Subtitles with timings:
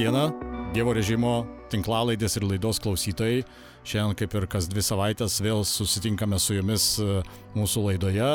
[0.00, 0.30] Labadiena,
[0.72, 1.30] Dievo režimo
[1.68, 3.42] tinklalaidės ir laidos klausytojai.
[3.84, 7.18] Šiandien kaip ir kas dvi savaitės vėl susitinkame su jumis e,
[7.52, 8.30] mūsų laidoje,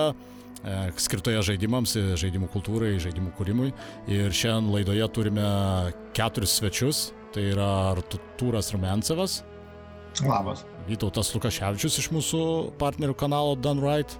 [0.61, 3.71] e, skirtoje žaidimams, e, žaidimų kultūrai, žaidimų kūrimui.
[4.13, 5.47] Ir šiandien laidoje turime
[6.13, 7.01] keturis svečius.
[7.33, 9.39] Tai yra Artūras Rumensevas.
[10.21, 10.67] Labas.
[10.85, 12.43] Vytautas Lukaševičius iš mūsų
[12.77, 14.19] partnerių kanalo Done Right.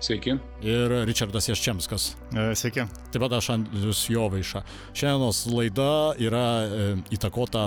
[0.00, 0.32] Sveiki.
[0.64, 2.14] Ir Richardas Jaščemskas.
[2.56, 2.86] Sveiki.
[3.12, 4.62] Taip pat aš Andrius Jovaiša.
[4.96, 7.66] Šiandienos laida yra e, įtakota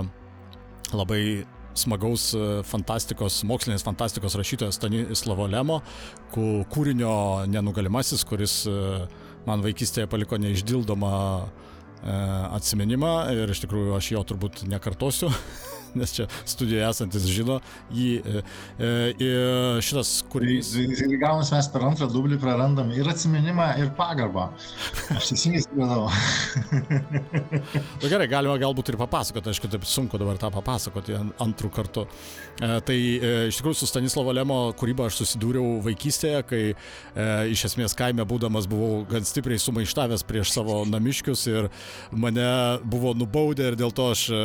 [0.97, 1.43] labai
[1.77, 5.79] smagaus e, fantastikos, mokslinės fantastikos rašytojas Stanislavo Lemo,
[6.33, 7.13] kūrinio
[7.49, 8.77] Nenugalimasis, kuris e,
[9.47, 11.45] man vaikystėje paliko neišdildomą e,
[12.57, 15.31] atsiminimą ir iš tikrųjų aš jo turbūt nekartosiu.
[15.99, 17.59] nes čia studijoje esantis žino
[17.93, 18.09] jį.
[18.23, 18.43] E,
[18.83, 19.31] e,
[19.83, 20.73] šitas kūrinys.
[21.21, 24.49] Gaunas mes per antrą dublį prarandam ir atsiminimą, ir pagarbą.
[25.15, 26.07] Aš teisingai supratau.
[28.03, 32.05] Na gerai, galima galbūt ir papasakoti, aišku, taip sunku dabar tą papasakoti antrų kartų.
[32.05, 32.99] E, tai
[33.49, 36.61] iš tikrųjų su Stanislavo Lemo kūryba aš susidūriau vaikystėje, kai
[37.53, 41.69] iš esmės kaime būdamas buvau gan stipriai sumaištavęs prieš savo namiškius ir
[42.11, 42.47] mane
[42.83, 44.41] buvo nubaudę ir dėl to aš e,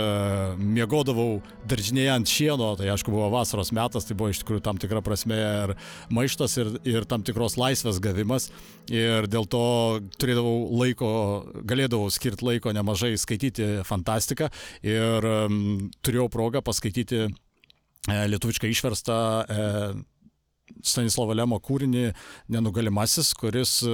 [1.39, 5.03] miegodavau daržinėje ant šieno, tai aišku buvo vasaros metas, tai buvo iš tikrųjų tam tikra
[5.03, 5.75] prasme ir
[6.11, 8.51] maištas, ir, ir tam tikros laisvės gavimas.
[8.89, 14.49] Ir dėl to turėdavau laiko, galėdavau skirti laiko nemažai skaityti fantastiką
[14.83, 17.31] ir um, turėjau progą paskaityti e,
[18.33, 19.67] lietuviškai išverstą e,
[20.85, 22.13] Stanislavo Lemo kūrinį
[22.53, 23.93] Nenugalimasis, kuris e,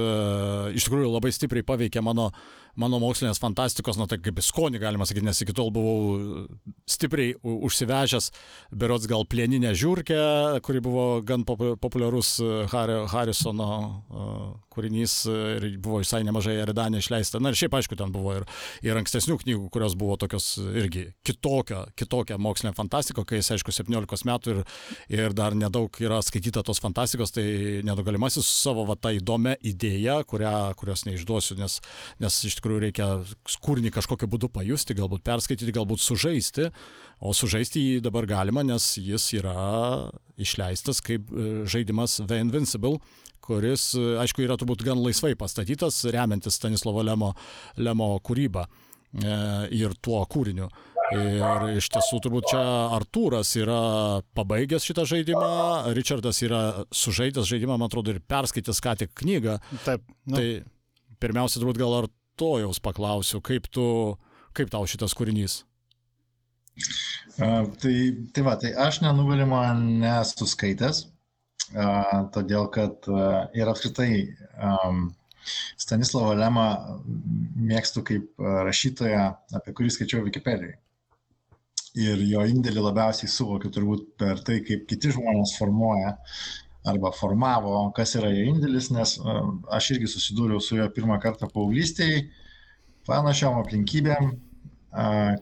[0.75, 2.31] iš tikrųjų labai stipriai paveikė mano
[2.79, 6.45] mano mokslinės fantastikos, na tai kaip skonį galima sakyti, nes iki tol buvau
[6.89, 8.31] stipriai užsivežęs,
[8.75, 10.19] berots gal plieninę žiūrkę,
[10.65, 12.37] kuri buvo gan populiarus
[12.71, 13.71] Hario, Harrisono
[14.75, 17.39] kūrinys ir buvo visai nemažai Eridanė išleista.
[17.39, 18.45] Na ir šiaip aišku, ten buvo ir,
[18.85, 24.27] ir ankstesnių knygų, kurios buvo tokios irgi kitokio, kitokia mokslinė fantastika, kai jis aišku 17
[24.27, 24.61] metų ir,
[25.15, 27.45] ir dar nedaug yra skaityta tos fantastikos, tai
[27.87, 31.79] nedogalimasis su savo va, tą įdomią idėją, kurią, kurios neišduosiu, nes,
[32.23, 33.07] nes iš tikrųjų tikrųjų reikia
[33.61, 36.71] kūrinį kažkokiu būdu pajusti, galbūt perskaityti, galbūt sužaisti,
[37.21, 40.09] o sužaisti jį dabar galima, nes jis yra
[40.41, 42.97] išleistas kaip e, žaidimas The Invincible,
[43.45, 47.31] kuris, e, aišku, yra turbūt gan laisvai pastatytas, remiantis Stanislavo Lemo,
[47.77, 49.39] Lemo kūrybą e,
[49.77, 50.71] ir tuo kūriniu.
[51.13, 52.61] Ir iš tiesų turbūt čia
[52.95, 59.13] Artūras yra pabaigęs šitą žaidimą, Richardas yra sužaidęs žaidimą, man atrodo, ir perskaitęs ką tik
[59.21, 59.59] knygą.
[59.85, 60.01] Taip.
[60.25, 60.39] Nu.
[60.39, 60.47] Tai
[61.21, 64.17] pirmiausia, turbūt gal ar rytojaus paklausiu, kaip, tu,
[64.53, 65.63] kaip tau šitas kūrinys?
[67.39, 67.95] Uh, tai,
[68.33, 71.07] tai va, tai aš nenugalimo nesu skaitęs,
[71.75, 75.13] uh, todėl kad uh, ir apskritai um,
[75.77, 76.67] Stanislavą Lemą
[77.69, 80.79] mėgstu kaip rašytoją, apie kurį skaičiau Wikipedijoje.
[81.95, 86.15] Ir jo indėlį labiausiai suvokiu turbūt per tai, kaip kiti žmonės formuoja
[86.85, 89.17] arba formavo, kas yra jo indėlis, nes
[89.77, 92.25] aš irgi susidūriau su juo pirmą kartą paauglystėje,
[93.09, 94.35] panašiom aplinkybėm,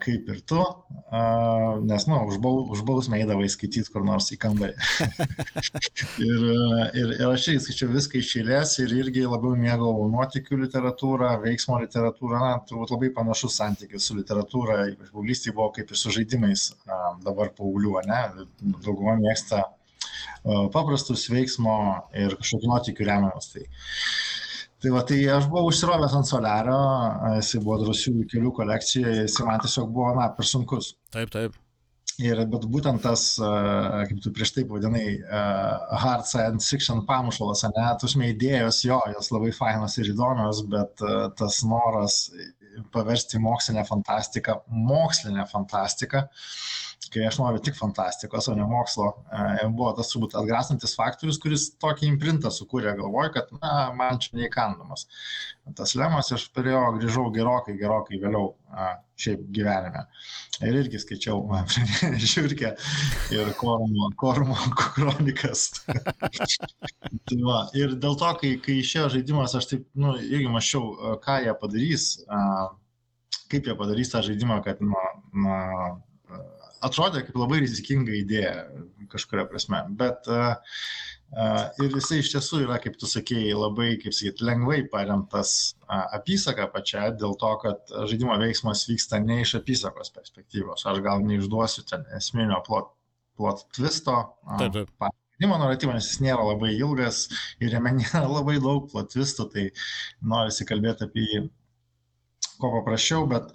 [0.01, 0.61] kaip ir tu,
[1.85, 2.17] nes, nu,
[2.73, 4.73] už bausmę eidavai skaityti kur nors į kambarį.
[6.27, 6.47] ir,
[6.97, 11.77] ir, ir aš irgi skaičiau viską iš eilės ir irgi labiau mėgau nuotikių literatūrą, veiksmo
[11.83, 16.71] literatūrą, na, turbūt labai panašus santykis su literatūra, ypač paauglystėje buvo kaip ir su žaidimais,
[17.27, 18.23] dabar paauglių, ne,
[18.81, 19.67] dauguma mėgsta
[20.73, 21.77] paprastus veiksmo
[22.17, 23.49] ir kažkokių nuotikių remiamas.
[23.53, 23.65] Tai,
[24.83, 26.79] tai, va, tai aš buvau užsirovęs ant solerio,
[27.39, 30.93] jisai buvo drąsių kelių kolekcija, jisai man tiesiog buvo, na, per sunkus.
[31.15, 31.59] Taip, taip.
[32.21, 35.15] Ir bet būtent tas, kaip tu prieš tai vadinai,
[36.03, 41.01] hard science fiction pamušalas, ne, tusme idėjos jo, jos labai fainos ir įdomios, bet
[41.39, 42.27] tas noras
[42.93, 46.21] paversti mokslinę fantastiką, mokslinę fantastiką,
[47.13, 51.69] kai aš noriu tik fantastikos, o ne mokslo, e, buvo tas turbūt atgrasantis faktorius, kuris
[51.81, 55.07] tokį imprintą sukūrė, galvoju, kad na, man čia neįkandamas.
[55.77, 58.53] Tas lemas aš prie jo grįžau gerokai, gerokai vėliau
[59.19, 60.05] šiaip gyvenime.
[60.65, 61.41] Ir irgi skaičiau
[62.33, 62.73] žiūrkę
[63.35, 65.69] ir korumo, korumo kronikas.
[67.29, 71.41] tai va, ir dėl to, kai, kai išėjo žaidimas, aš taip, nu, irgi mačiau, ką
[71.45, 72.07] jie padarys,
[73.51, 75.05] kaip jie padarys tą žaidimą, kad, na,
[75.45, 75.59] na
[76.87, 78.53] atrodė kaip labai rizikinga idėja
[79.11, 80.55] kažkuria prasme, bet uh,
[81.35, 86.05] uh, ir jisai iš tiesų yra, kaip tu sakėjai, labai, kaip sakyt, lengvai paremtas uh,
[86.17, 90.85] apysaka pačia, dėl to, kad žaidimo veiksmas vyksta ne iš apysakos perspektyvos.
[90.89, 92.93] Aš gal neišduosiu ten esminio plot,
[93.39, 94.19] plot twisto.
[94.47, 97.25] Uh, taip, taip žaidimo naratyvą, nes jis nėra labai ilgas
[97.59, 99.67] ir jame nėra labai daug plot twistų, tai
[100.21, 101.43] norisi kalbėti apie jį
[102.59, 103.51] kuo paprasčiau, bet,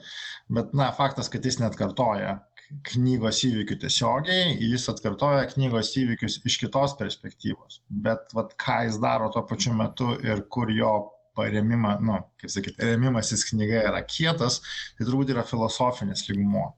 [0.53, 2.41] bet, na, faktas, kad jis net kartoja
[2.89, 7.81] knygos įvykių tiesiogiai, jis atkartoja knygos įvykius iš kitos perspektyvos.
[7.89, 10.93] Bet, vat, ką jis daro tuo pačiu metu ir kur jo
[11.39, 14.61] paremimą, nu, kaip sakyti, remimasis knyga yra kietas,
[14.99, 16.73] tai turbūt yra filosofinis lygmuo.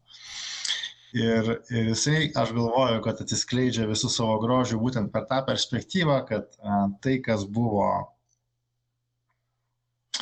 [1.17, 6.53] Ir, ir jisai, aš galvoju, kad atsiskleidžia visų savo grožių būtent per tą perspektyvą, kad
[6.63, 7.89] a, tai, kas buvo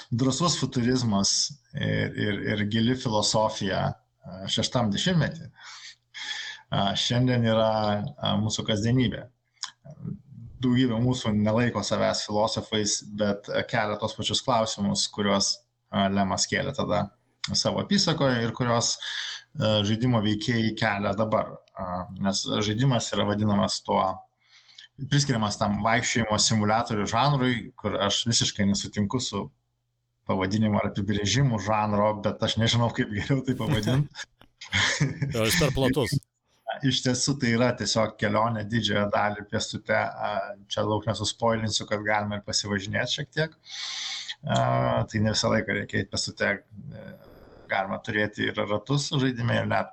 [0.09, 1.33] drasus futurizmas
[1.77, 3.91] ir, ir, ir gili filosofija
[4.51, 5.49] šeštam dešimtmetį,
[7.01, 7.71] šiandien yra
[8.43, 9.25] mūsų kasdienybė.
[10.59, 15.55] Daugybė mūsų nelaiko savęs filosofais, bet kelia tos pačius klausimus, kuriuos
[16.13, 17.07] Lemas kėlė tada
[17.57, 18.97] savo apysakoje ir kurios
[19.59, 21.55] žaidimo veikėjai kelia dabar.
[22.21, 24.03] Nes žaidimas yra vadinamas tuo,
[25.09, 29.47] priskiriamas tam vaikščiojimo simulatorių žanrui, kur aš visiškai nesutinku su
[30.29, 34.27] pavadinimu ar apibrėžimu žanro, bet aš nežinau, kaip geriau tai pavadinti.
[35.35, 36.19] Jis per platus.
[36.89, 39.99] Iš tiesų tai yra tiesiog kelionė didžiąją dalį pėstute.
[40.71, 43.57] Čia daug nesuspoilinsiu, kad galime ir pasivažinėti šiek tiek.
[44.45, 46.53] Tai ne visą laiką reikia eiti pėstute.
[47.73, 49.91] Galima turėti ir ratus žaidime ir net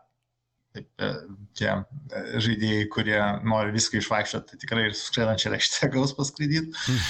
[0.75, 1.09] taip, e,
[1.57, 6.71] tie e, žaidėjai, kurie nori viską išvaikščioti, tai tikrai ir suskraidančią lėkštę gaus paskraidyti.
[6.85, 7.05] Hmm.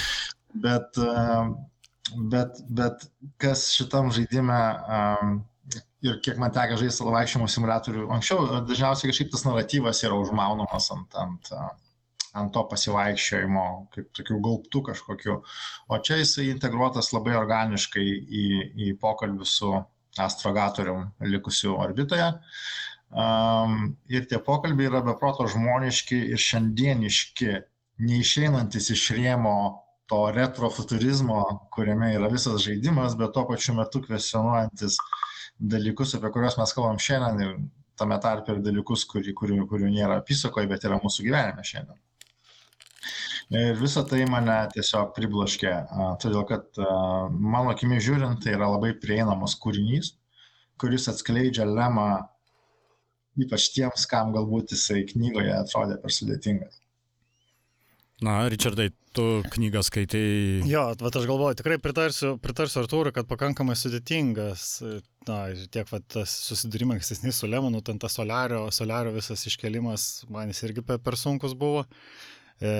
[0.66, 0.98] Bet,
[2.14, 3.06] bet, bet
[3.42, 4.60] kas šitam žaidime
[4.98, 5.38] um,
[6.06, 11.18] ir kiek man teko žaisti vaikščiojimo simulatorių anksčiau, dažniausiai kažkaip tas naratyvas yra užmaunamas ant,
[11.22, 11.50] ant,
[12.36, 15.40] ant to pasivaikščiojimo, kaip tokių gaubtų kažkokiu.
[15.88, 18.46] O čia jisai integruotas labai organiškai į,
[18.86, 19.72] į pokalbį su
[20.22, 22.30] astrogatorium likusiu orbitoje.
[23.16, 27.52] Um, ir tie pokalbiai yra beproto žmoniški ir šiandieniški,
[28.02, 29.56] neišeinantis iš rėmo
[30.10, 31.40] to retrofuturizmo,
[31.74, 34.98] kuriame yra visas žaidimas, bet tuo pačiu metu kvestionuojantis
[35.58, 37.54] dalykus, apie kuriuos mes kalbam šiandien ir
[37.98, 41.98] tame tarpe ir dalykus, kurių, kurių, kurių nėra apysakoje, bet yra mūsų gyvenime šiandien.
[43.56, 45.74] Ir visą tai mane tiesiog priblaškė,
[46.22, 46.80] todėl kad
[47.30, 50.16] mano akimi žiūrint, tai yra labai prieinamas kūrinys,
[50.82, 52.08] kuris atskleidžia lemą
[53.44, 56.80] ypač tiems, kam galbūt jisai knygoje atrodė per sudėtingas.
[58.24, 60.62] Na, Richardai, tu knygą skaitai.
[60.64, 64.62] Jo, bet aš galvoju, tikrai pritarsiu, pritarsiu Artūrui, kad pakankamai sudėtingas,
[65.28, 70.48] na, tiek va, tas susidūrimas ankstesnis su Lemonu, ten tas soliario, soliario visas iškelimas, man
[70.48, 71.82] jis irgi per, per sunkus buvo.
[72.56, 72.72] E,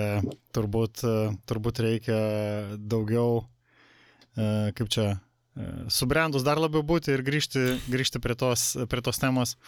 [0.56, 1.04] turbūt,
[1.44, 2.16] turbūt reikia
[2.80, 3.42] daugiau,
[4.40, 4.48] e,
[4.78, 5.06] kaip čia,
[5.52, 9.58] e, subrendus dar labiau būti ir grįžti, grįžti prie, tos, prie tos temos.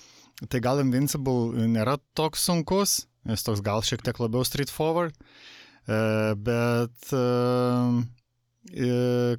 [0.48, 5.12] Tai gal Invincible nėra toks sunkus, jis toks gal šiek tiek labiau straightforward.
[5.12, 5.57] E,
[5.88, 7.22] bet e,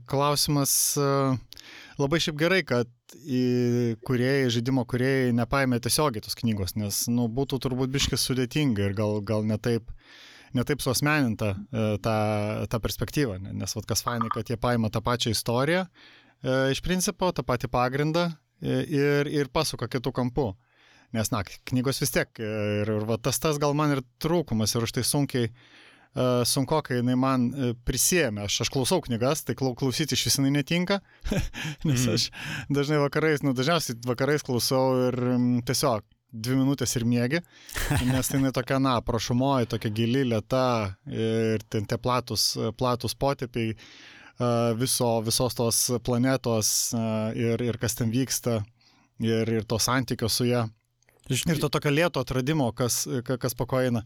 [0.10, 1.10] klausimas e,
[2.00, 2.90] labai šiaip gerai, kad
[4.06, 9.20] kuriejai, žaidimo kuriejai nepaėmė tiesiogiai tos knygos, nes nu, būtų turbūt biškis sudėtinga ir gal,
[9.26, 9.90] gal netaip
[10.58, 11.52] netaip suosmeninta
[12.02, 12.14] ta,
[12.66, 15.84] ta perspektyva, nes vat, kas fainai, kad jie paima tą pačią istoriją
[16.74, 18.24] iš principo, tą patį pagrindą
[18.62, 20.48] ir, ir pasuka kitų kampų.
[21.14, 24.86] Nes, na, knygos vis tiek ir, ir va, tas tas gal man ir trūkumas ir
[24.86, 25.50] už tai sunkiai
[26.48, 28.48] sunku, kai jinai man uh, prisėmė.
[28.48, 31.00] Aš, aš klausau knygas, tai klausyti iš vis jinai netinka,
[31.88, 32.14] nes mm.
[32.16, 32.30] aš
[32.74, 35.20] dažnai vakarais, nu dažniausiai vakarais klausau ir
[35.70, 37.42] tiesiog dvi minutės ir mėgi,
[38.12, 43.74] nes tai jinai tokia, na, prašumoji, tokia gili, lėta ir ten tie platus, platus potėpiai
[43.74, 46.94] uh, viso, visos tos planetos
[47.36, 48.60] ir, ir kas ten vyksta
[49.20, 50.68] ir, ir to santykio su ją.
[51.30, 54.02] Ir to tokio lėto atradimo, kas, kas po ko eina.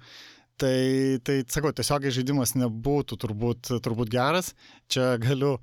[0.62, 4.52] Tai, tai sakau, tiesiogiai žaidimas nebūtų turbūt, turbūt geras.
[4.94, 5.56] Čia galiu,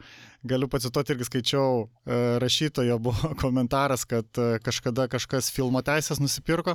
[0.42, 6.74] galiu pacituoti irgi skaičiau, e, rašytojo buvo komentaras, kad e, kažkada kažkas filmo teisės nusipirko.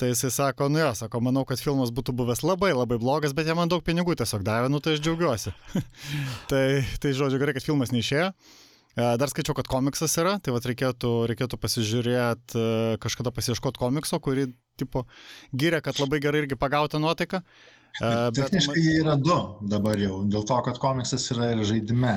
[0.00, 3.46] Tai jisai sako, nu jo, sako, manau, kad filmas būtų buvęs labai labai blogas, bet
[3.46, 5.52] jie man daug pinigų tiesiog davė, nu tai aš džiaugiuosi.
[6.50, 6.64] tai,
[7.04, 8.32] tai žodžiu, gerai, kad filmas neišėjo.
[8.92, 12.64] E, dar skaičiau, kad komiksas yra, tai vad reikėtų, reikėtų pasižiūrėti,
[13.02, 15.06] kažkada pasieškoti komikso, kurį tipo,
[15.56, 17.42] gyrė, kad labai gerai irgi pagauta nuotaika.
[18.00, 18.84] Uh, Techniškai bet...
[18.84, 19.34] jie yra du
[19.68, 22.14] dabar jau, dėl to, kad komiksas yra ir žaidime.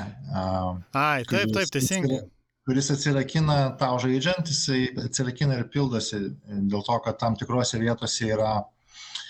[0.95, 2.21] Ai, taip, taip, teisingai.
[2.65, 8.53] Kuris atsirakina tau žaidžiant, jisai atsirakina ir pildosi dėl to, kad tam tikrose vietose yra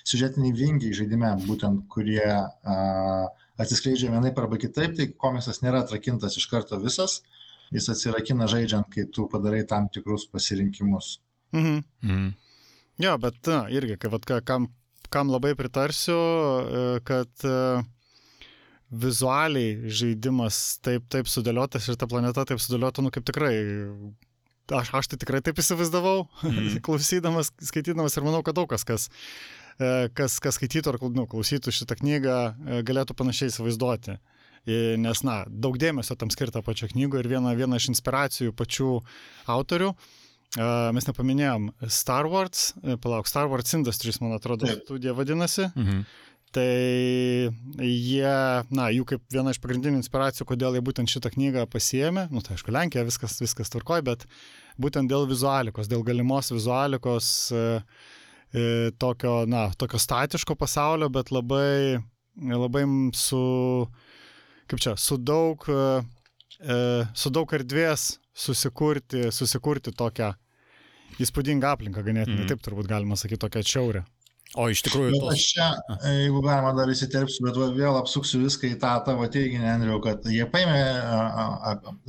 [0.06, 3.25] siužetiniai vingiai žaidime, būtent kurie uh,
[3.60, 7.24] atsiskleidžia vienaip arba kitaip, tai komiksas nėra atrakintas iš karto visas,
[7.74, 11.19] jis atsirakina žaidžiant, kai tu padarai tam tikrus pasirinkimus.
[11.55, 11.84] Mhm.
[12.03, 12.34] Mhm.
[13.03, 14.69] Jo, bet na, irgi, kai, vat, kam,
[15.12, 17.55] kam labai pritarsiu, e, kad e,
[18.91, 23.55] vizualiai žaidimas taip, taip sudėliotas ir ta planeta taip sudėliota, nu kaip tikrai
[24.72, 26.77] aš, aš tai tikrai taip įsivaizdavau, mm.
[26.86, 29.10] klausydamas, skaitydamas ir manau, kad daug kas, kas,
[29.75, 32.39] e, kas, kas skaitytų ar nu, klausytų šitą knygą,
[32.88, 34.19] galėtų panašiai įsivaizduoti.
[34.65, 38.91] Nes, na, daug dėmesio tam skirta pačio knygo ir viena, viena iš inspiracijų pačių
[39.53, 39.91] autorių.
[40.95, 42.69] Mes nepaminėjom Star Wars,
[43.03, 45.67] palauk, Star Wars Industries, man atrodo, studija vadinasi.
[45.74, 46.05] Mhm.
[46.55, 48.36] Tai jie,
[48.72, 52.55] na, jų kaip viena iš pagrindinių inspiracijų, kodėl jie būtent šitą knygą pasiemė, nu tai
[52.55, 54.24] aišku, Lenkija, viskas, viskas tvarkoj, bet
[54.79, 57.65] būtent dėl vizualikos, dėl galimos vizualikos e,
[58.55, 58.65] e,
[59.03, 62.00] tokio, na, tokio statiško pasaulio, bet labai,
[62.39, 62.86] labai
[63.19, 63.43] su,
[64.72, 66.79] kaip čia, su daug, e,
[67.17, 70.34] su daug erdvės susikurti, susikurti tokią
[71.22, 72.51] įspūdingą aplinką ganėtinai, mm.
[72.51, 74.03] taip turbūt galima sakyti, tokią atšiaurę.
[74.62, 75.15] O iš tikrųjų.
[75.15, 75.65] Bet aš čia,
[76.05, 80.45] jeigu galima dar įsiterpsiu, bet vėl apsuksiu viską į tą tavo teiginį, Andriu, kad jie
[80.51, 80.84] paėmė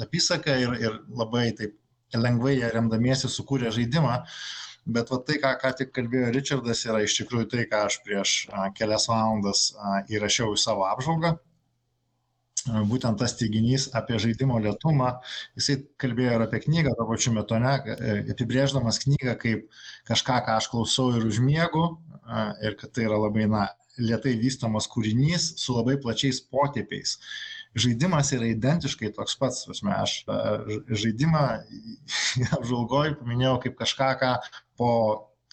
[0.05, 1.75] apysaką ir, ir labai taip
[2.15, 4.21] lengvai ją remdamiesi sukūrė žaidimą.
[4.87, 8.35] Bet va, tai, ką, ką tik kalbėjo Richardas, yra iš tikrųjų tai, ką aš prieš
[8.79, 9.65] kelias valandas
[10.13, 11.35] įrašiau į savo apžvalgą.
[12.67, 15.13] Būtent tas teiginys apie žaidimo lietumą,
[15.59, 17.75] jisai kalbėjo ir apie knygą, tuo pačiu metu, ne,
[18.35, 19.67] apibrėždamas knygą kaip
[20.09, 21.85] kažką, ką aš klausau ir užmiegu,
[22.67, 23.69] ir kad tai yra labai, na,
[23.99, 27.17] lietai vystomas kūrinys su labai plačiais potėpiais.
[27.77, 30.19] Žaidimas yra identiškai toks pats, asme, aš
[31.05, 31.47] žaidimą
[32.59, 34.35] apžalgoju paminėjau kaip kažką, ką
[34.81, 34.93] po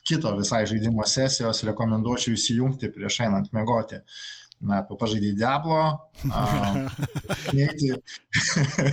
[0.04, 4.02] kito visai žaidimo sesijos rekomenduočiau įsijungti prieš einant mėgoti.
[4.64, 6.08] Na, tu pažaidai Diablo.
[7.58, 7.90] Neiti.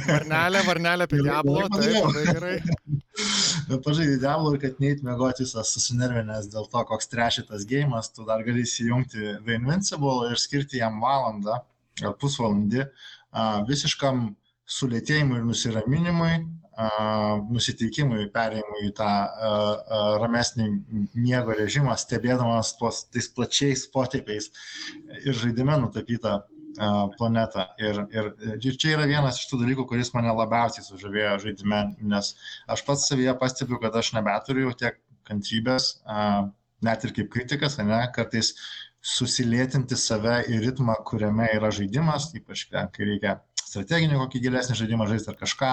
[0.09, 2.59] varnelė, varnelė apie Diablo, tai
[3.87, 8.43] pažaidai Diablo ir kad neit mėgoti visas susinervinęs dėl to, koks trešitas gėjimas, tu dar
[8.47, 11.55] gali įsijungti The Invincible ir skirti jam valandą
[12.03, 12.83] ar pusvalandį
[13.71, 14.17] visiškam
[14.71, 16.35] sulėtėjimui ir nusiraminimui,
[17.51, 19.11] nusiteikimui, perėjimui į tą
[20.23, 20.69] ramesnį
[21.15, 24.51] miego režimą, stebėdamas tuos tais plačiais potėpiais
[25.25, 26.41] ir žaidime nutapytą
[27.19, 27.67] planetą.
[27.83, 31.81] Ir, ir, ir čia yra vienas iš tų dalykų, kuris mane labiausiai sužavėjo žaidime,
[32.13, 32.35] nes
[32.71, 35.97] aš pats savyje pastebiu, kad aš nebeturiu jau tiek kantrybės,
[36.87, 38.55] net ir kaip kritikas, ne, kartais
[39.01, 43.39] susilėtinti save į ritmą, kuriame yra žaidimas, ypač kai reikia
[43.71, 45.71] strateginį kokį gilesnį žaidimą žaisti ar kažką,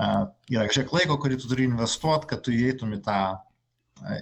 [0.00, 3.20] yra kažkiek laiko, kurį tu turi investuoti, kad tu įeitum į tą,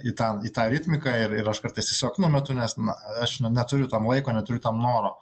[0.07, 3.87] į tą, į tą ritmiką ir, ir aš kartais tiesiog numetu, nes na, aš neturiu
[3.91, 5.15] tam laiko, neturiu tam noro.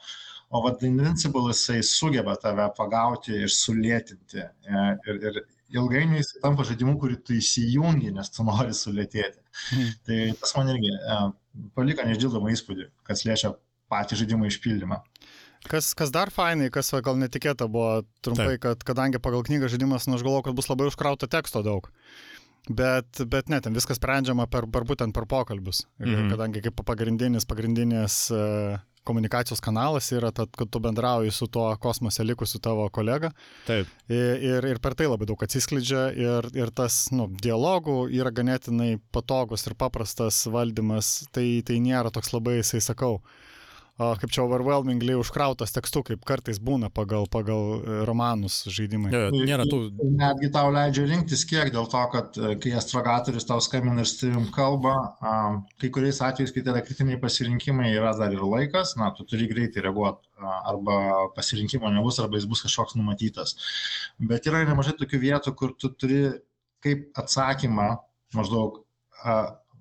[0.49, 4.45] O vad Invincible jisai sugeba tave pagauti ir sulėtinti.
[4.47, 5.41] E, ir, ir
[5.75, 9.43] ilgainiui jis tampa žaidimu, kurį tu įsijungi, nes tu nori sulėtėti.
[9.73, 9.89] Hmm.
[10.07, 11.19] Tai tas man irgi e,
[11.75, 13.51] paliko neišdildomą įspūdį, kas liečia
[13.91, 15.01] patį žaidimo išpildymą.
[15.65, 18.63] Kas, kas dar fainai, kas gal netikėta buvo trumpai, Taip.
[18.63, 21.89] kad kadangi pagal knygą žaidimas, nu aš galvoju, kad bus labai užkrauta teksto daug.
[22.67, 25.85] Bet, bet ne, ten viskas sprendžiama per, per būtent per pokalbius.
[25.99, 26.29] Mm -hmm.
[26.31, 32.23] Kadangi kaip pagrindinis, pagrindinis uh, komunikacijos kanalas yra, tad, kad tu bendrauji su tuo kosmose
[32.23, 33.31] likusiu tavo kolega.
[33.67, 33.87] Taip.
[34.09, 39.67] Ir, ir per tai labai daug atsiskleidžia ir, ir tas nu, dialogų yra ganėtinai patogus
[39.67, 43.46] ir paprastas valdymas, tai, tai nėra toks labai, jisai sakau, uh,
[43.97, 49.09] kaip čia overwhelmingly užkrautas tekstu, kaip kartais būna pagal, pagal e, romanus žaidimai.
[49.13, 49.79] Ja, nėra tų.
[50.19, 54.19] Netgi tau leidžia rinktis kiek, dėl to, kad e, kai astrogatorius tau skambina ir su
[54.21, 54.93] tavim kalba,
[55.81, 59.49] kai kuriais atvejais, kai tai yra kritiniai pasirinkimai, yra dar ir laikas, na, tu turi
[59.49, 63.57] greitai reaguoti, arba pasirinkimo nebus, arba jis bus kažkoks numatytas.
[64.21, 66.27] Bet yra nemažai tokių vietų, kur tu turi
[66.85, 67.95] kaip atsakymą
[68.37, 68.83] maždaug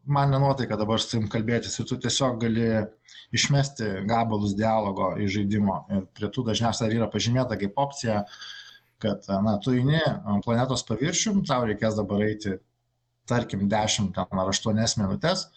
[0.07, 2.67] man nenuotaika dabar su tavim kalbėtis ir tu tiesiog gali
[3.37, 5.79] išmesti gabalus dialogo iš žaidimo.
[5.93, 8.25] Ir prie tų dažniausiai yra pažymėta kaip opcija,
[9.03, 10.01] kad, na, tu eini
[10.45, 12.57] planetos paviršių, tau reikės dabar eiti,
[13.29, 15.49] tarkim, 10 ar 8 minutės.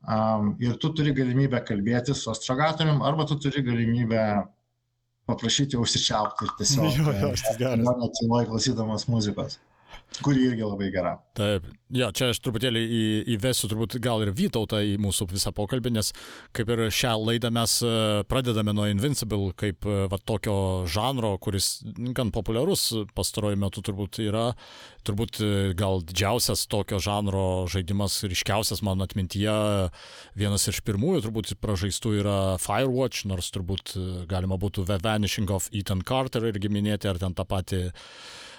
[0.00, 4.22] Um, ir tu turi galimybę kalbėti su astrogatorium, arba tu turi galimybę
[5.28, 6.86] paprašyti užsičiaupti ir tiesiog.
[7.00, 7.84] Jo, jo, aš tai geras.
[7.84, 9.60] Mano tyloje klausydamas muzikos
[10.24, 11.14] kuri irgi labai gera.
[11.38, 13.02] Taip, ja, čia aš truputėlį į,
[13.36, 16.10] įvesiu turbūt gal ir Vytautą į mūsų visą pokalbį, nes
[16.56, 17.92] kaip ir šią laidą mes e,
[18.28, 20.56] pradedame nuo Invincible, kaip e, va, tokio
[20.90, 21.70] žanro, kuris
[22.16, 24.50] gan populiarus pastaruoju metu turbūt yra,
[25.06, 29.56] turbūt e, gal didžiausias tokio žanro žaidimas, ryškiausias mano atmintyje,
[30.38, 33.94] vienas iš pirmųjų turbūt pražaistų yra Firewatch, nors turbūt
[34.30, 37.86] galima būtų The Vanishing of Ethan Carter irgi minėti, ar ten tą patį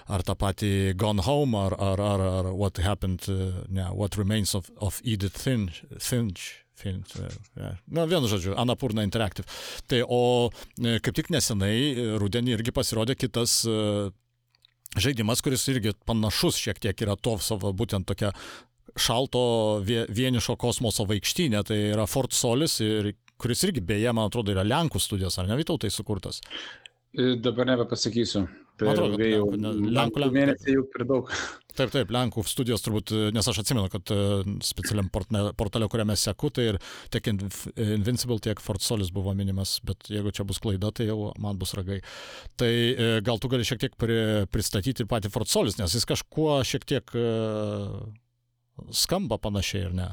[0.08, 4.56] ar tą patį Gone Home, ar, ar, ar, ar What Happened, uh, ne, What Remains
[4.58, 5.84] of, of Edith Finch.
[6.00, 6.66] Finch.
[6.82, 7.78] Finch yeah.
[7.94, 9.46] Na, vienu žodžiu, Anapurna Interactive.
[9.86, 10.50] Tai o
[10.82, 13.60] e, kaip tik nesenai, e, rudenį irgi pasirodė kitas
[14.98, 18.32] žaidimas, kuris irgi panašus šiek tiek yra to savo būtent tokia
[19.00, 19.42] šalto
[19.86, 25.00] vienišo kosmoso vaikštynė, tai yra Fort Solis, ir, kuris irgi beje, man atrodo, yra Lenkų
[25.00, 26.42] studijos, ar ne Vytautai sukurtas?
[27.16, 28.46] E, dabar nebepasakysiu.
[28.86, 31.34] Man atrodo, kad jau, Lenkų, Lenkų, mėnesį jau per daug.
[31.78, 36.66] Taip, taip, Lenkų studijos turbūt, nes aš atsimenu, kad e, specialiam portale, kuriame seku, tai
[36.74, 36.80] ir
[37.14, 41.62] tiek Invincible, tiek Fort Solis buvo minimas, bet jeigu čia bus klaida, tai jau man
[41.62, 42.02] bus ragai.
[42.60, 43.96] Tai e, gal tu gali šiek tiek
[44.52, 47.16] pristatyti ir patį Fort Solis, nes jis kažkuo šiek tiek
[48.92, 50.10] skamba panašiai, ar ne?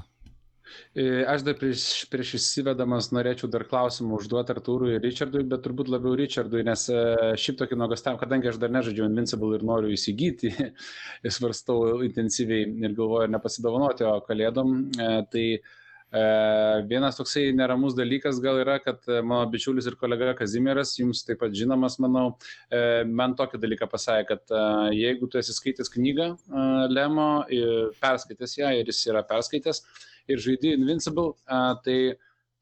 [0.94, 5.90] E, aš dar prieš, prieš įsivedamas norėčiau dar klausimą užduoti Artūrui ir Richardui, bet turbūt
[5.92, 7.02] labiau Richardui, nes e,
[7.40, 10.52] šiaip tokį nuogastavimą, kadangi aš dar nežaidžiau Invincible ir noriu įsigyti,
[11.38, 15.46] svarstau intensyviai ir galvoju nepasidovanoti, o kalėdom, e, tai
[16.08, 21.52] vienas toksai neramus dalykas gal yra, kad mano bičiulis ir kolega Kazimieras, jums taip pat
[21.52, 22.30] žinomas, manau,
[23.04, 24.54] man tokį dalyką pasakė, kad
[24.96, 26.30] jeigu tu esi skaitęs knygą
[26.88, 27.44] Lemo,
[28.00, 29.82] perskaitęs ją ir jis yra perskaitęs,
[30.28, 31.32] ir žaidi Invincible,
[31.84, 31.98] tai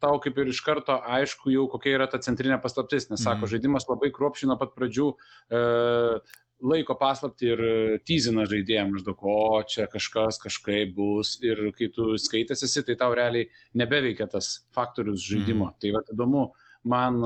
[0.02, 3.52] tau kaip ir iš karto aišku jau kokia yra ta centrinė paslaptis, nes sako, mm.
[3.54, 5.62] žaidimas labai kruopščiai nuo pat pradžių e,
[6.73, 7.62] laiko paslapti ir
[8.08, 13.16] tyzina žaidėjams maždaug, o čia kažkas kažkaip bus ir kai tu skaitęs esi, tai tau
[13.16, 15.70] realiai nebeveikia tas faktorius žaidimo.
[15.73, 15.80] Mm.
[15.80, 16.44] Tai va įdomu,
[16.87, 17.20] man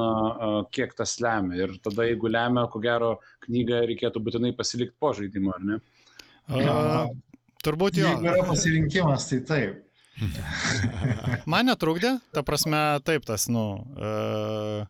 [0.74, 3.16] kiek tas lemia ir tada jeigu lemia, ko gero
[3.46, 5.80] knygą reikėtų būtinai pasilikti po žaidimo, ar ne?
[6.50, 7.04] A,
[7.62, 8.08] turbūt jo.
[8.08, 9.86] Jeigu yra pasirinkimas, tai taip.
[11.50, 13.64] Man netrukdė, ta prasme, taip, tas, nu,
[13.96, 14.84] e,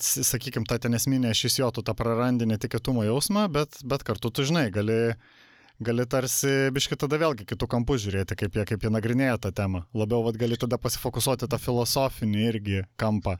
[0.00, 4.46] sakykime, ta ten esminė šis jo, tu tą prarandi netikėtumo jausmą, bet, bet kartu tu
[4.48, 4.98] žinai, gali,
[5.82, 9.84] gali tarsi biški tada vėlgi kitų kampų žiūrėti, kaip jie, kaip jie nagrinėja tą temą.
[9.96, 13.38] Labiau vat, gali tada pasifokusuoti tą filosofinį irgi kampą,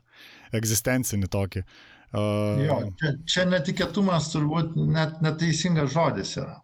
[0.57, 1.65] egzistencinį tokį.
[2.11, 6.57] Uh, jo, čia, čia netikėtumas turbūt net neteisingas žodis yra.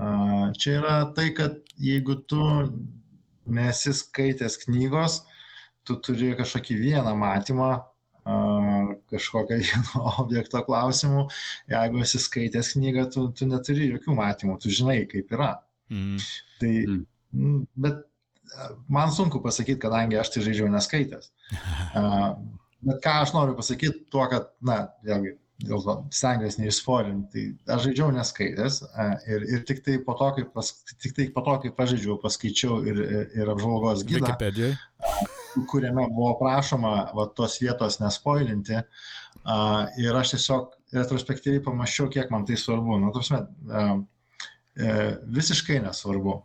[0.00, 2.40] Uh, čia yra tai, kad jeigu tu
[3.54, 5.20] nesi skaitęs knygos,
[5.86, 7.70] tu turi kažkokį vieną matymą,
[9.10, 11.26] kažkokią vieno objekto klausimų.
[11.72, 15.54] Jeigu esi skaitęs knygą, tu, tu neturi jokių matymų, tu žinai, kaip yra.
[15.90, 16.16] Mm.
[16.60, 16.72] Tai,
[17.34, 17.60] mm.
[17.86, 18.02] bet
[18.88, 21.30] man sunku pasakyti, kadangi aš tai žaidžiau neskaitęs.
[22.86, 27.44] bet ką aš noriu pasakyti, tuo, kad, na, vėlgi, dėl to stengiuosi neišspoilinti.
[27.66, 28.80] Tai aš žaidžiau neskaitęs
[29.30, 30.70] ir, ir tik, tai po to, kai pas,
[31.02, 33.00] tik tai po to, kai pažaidžiau, paskaičiau ir,
[33.36, 34.32] ir apžvalgos gydą,
[35.70, 38.80] kuriame buvo prašoma va, tos vietos nespoilinti.
[40.00, 42.98] Ir aš tiesiog retrospektyviai pamačiau, kiek man tai svarbu.
[43.00, 43.44] Nu, tarpsime,
[44.76, 44.94] e,
[45.38, 46.40] visiškai nesvarbu.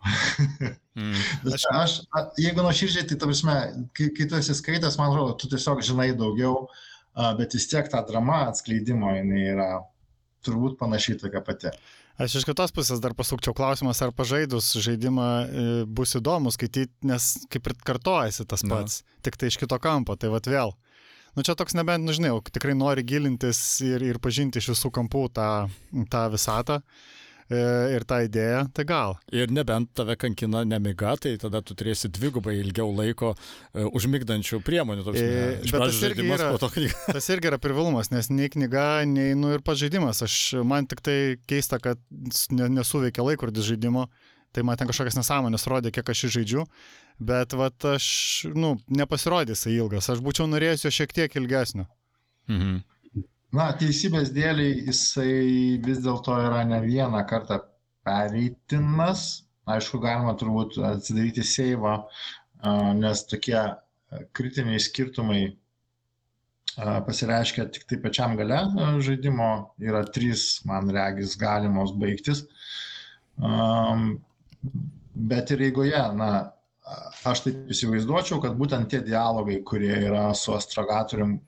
[0.98, 1.24] mm.
[1.56, 1.96] aš, aš,
[2.42, 3.56] jeigu nuoširdžiai, tai, tarpsime,
[3.98, 6.84] kai, kai tu esi skaitęs, man atrodo, tu tiesiog žinai daugiau uh,
[7.16, 9.70] bet vis tiek ta drama atskleidimo jinai yra
[10.46, 11.72] turbūt panašiai tokia pati.
[12.22, 17.34] Aš iš kitos pusės dar pasukčiau klausimas, ar pažaidus žaidimą e, bus įdomu skaityti, nes
[17.52, 19.18] kaip ir kartojasi tas pats, Na.
[19.28, 20.72] tik tai iš kito kampo, tai vad vėl.
[21.36, 25.26] Nu čia toks nebent, nu žinai, tikrai nori gilintis ir, ir pažinti iš visų kampų
[25.36, 25.50] tą,
[26.12, 26.80] tą visatą.
[27.46, 27.58] E,
[27.94, 29.20] ir tą idėją, tai gal.
[29.30, 35.04] Ir nebent tave kankina nemiga, tai tada tu turėsi dvigubai ilgiau laiko uh, užmigdančių priemonių.
[35.06, 36.48] Toks, e, bet tas irgi, yra,
[37.20, 40.24] tas irgi yra privalumas, nes nei knyga, nei nu, ir pats žaidimas.
[40.26, 42.02] Aš, man tik tai keista, kad
[42.50, 44.08] nesuveikia laikrodis žaidimo.
[44.56, 46.62] Tai man ten kažkokias nesąmonės rodė, kiek aš žaidžiu,
[47.20, 48.08] bet vat, aš,
[48.56, 51.86] nu, nepasirodė jisai ilgas, aš būčiau norėjęs jo šiek tiek ilgesnio.
[52.50, 52.80] Mhm.
[53.56, 57.62] Na, teisybės dėliai jisai vis dėlto yra ne vieną kartą
[58.04, 59.46] pereitinas.
[59.72, 61.94] Aišku, galima turbūt atsidaryti seivą,
[63.00, 63.58] nes tokie
[64.36, 65.44] kritiniai skirtumai
[67.08, 68.60] pasireiškia tik tai pačiam gale
[69.08, 69.50] žaidimo.
[69.82, 72.44] Yra trys, man regis, galimos baigtis.
[75.32, 76.30] Bet ir eigoje, na,
[77.26, 81.40] aš taip įsivaizduočiau, kad būtent tie dialogai, kurie yra su astragatorium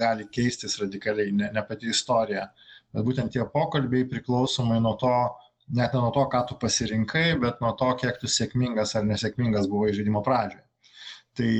[0.00, 2.46] gali keistis radikaliai, ne, ne pati istorija,
[2.94, 5.14] bet būtent tie pokalbiai priklausomai nuo to,
[5.76, 9.68] net ne nuo to, ką tu pasirinkai, bet nuo to, kiek tu sėkmingas ar nesėkmingas
[9.70, 10.64] buvai žaidimo pradžioje.
[11.38, 11.50] Tai,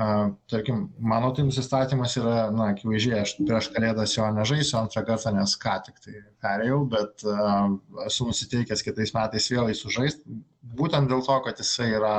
[0.00, 5.34] uh, tarkim, mano tai nusistatymas yra, na, akivaizdžiai, aš prieš kalėdas jo nežaisiu antrą kartą,
[5.36, 7.66] nes ką tik tai perėjau, bet uh,
[8.06, 10.38] esu nusiteikęs kitais metais vėl jį sužaisti,
[10.80, 12.14] būtent dėl to, kad jisai yra,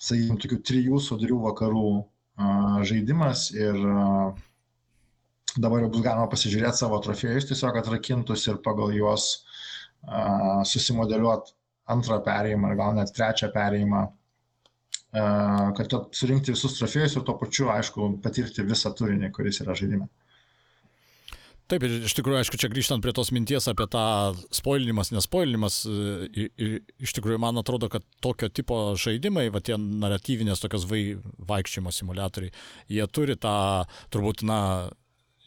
[0.00, 1.86] sakykime, tokių trijų sudrių vakarų
[2.88, 3.76] žaidimas ir
[5.56, 9.28] dabar jau bus galima pasižiūrėti savo trofėjus, tiesiog atrakintus ir pagal juos
[10.70, 11.54] susimodeliuoti
[11.92, 14.02] antrą perėjimą ar gal net trečią perėjimą,
[15.78, 20.08] kad surinkti visus trofėjus ir tuo pačiu, aišku, patirti visą turinį, kuris yra žaidime.
[21.72, 24.04] Taip, ir iš tikrųjų, aišku, čia grįžtant prie tos minties apie tą
[24.52, 30.84] spoilinimas, nespoilinimas, e, iš tikrųjų, man atrodo, kad tokio tipo žaidimai, va tie naratyvinės tokios
[30.90, 31.16] vai,
[31.48, 32.52] vaikščiojimo simulatoriai,
[32.92, 33.56] jie turi tą,
[34.12, 34.60] turbūt, na,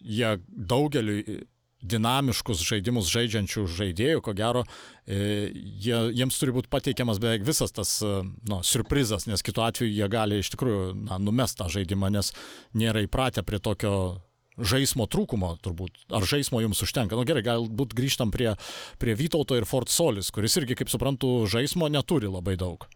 [0.02, 1.46] jie daugeliu
[1.86, 4.66] dinamiškus žaidimus žaidžiančių žaidėjų, ko gero,
[5.06, 10.10] e, jie, jiems turi būti pateikiamas beveik visas tas nu, surprizas, nes kitu atveju jie
[10.10, 12.34] gali iš tikrųjų na, numest tą žaidimą, nes
[12.74, 14.25] nėra įpratę prie tokio
[14.58, 16.06] žaismo trūkumo turbūt.
[16.16, 17.16] Ar žaismo jums užtenka?
[17.16, 18.54] Na nu, gerai, galbūt grįžtam prie,
[19.02, 22.88] prie Vytauto ir Fort Solis, kuris irgi, kaip suprantu, žaismo neturi labai daug.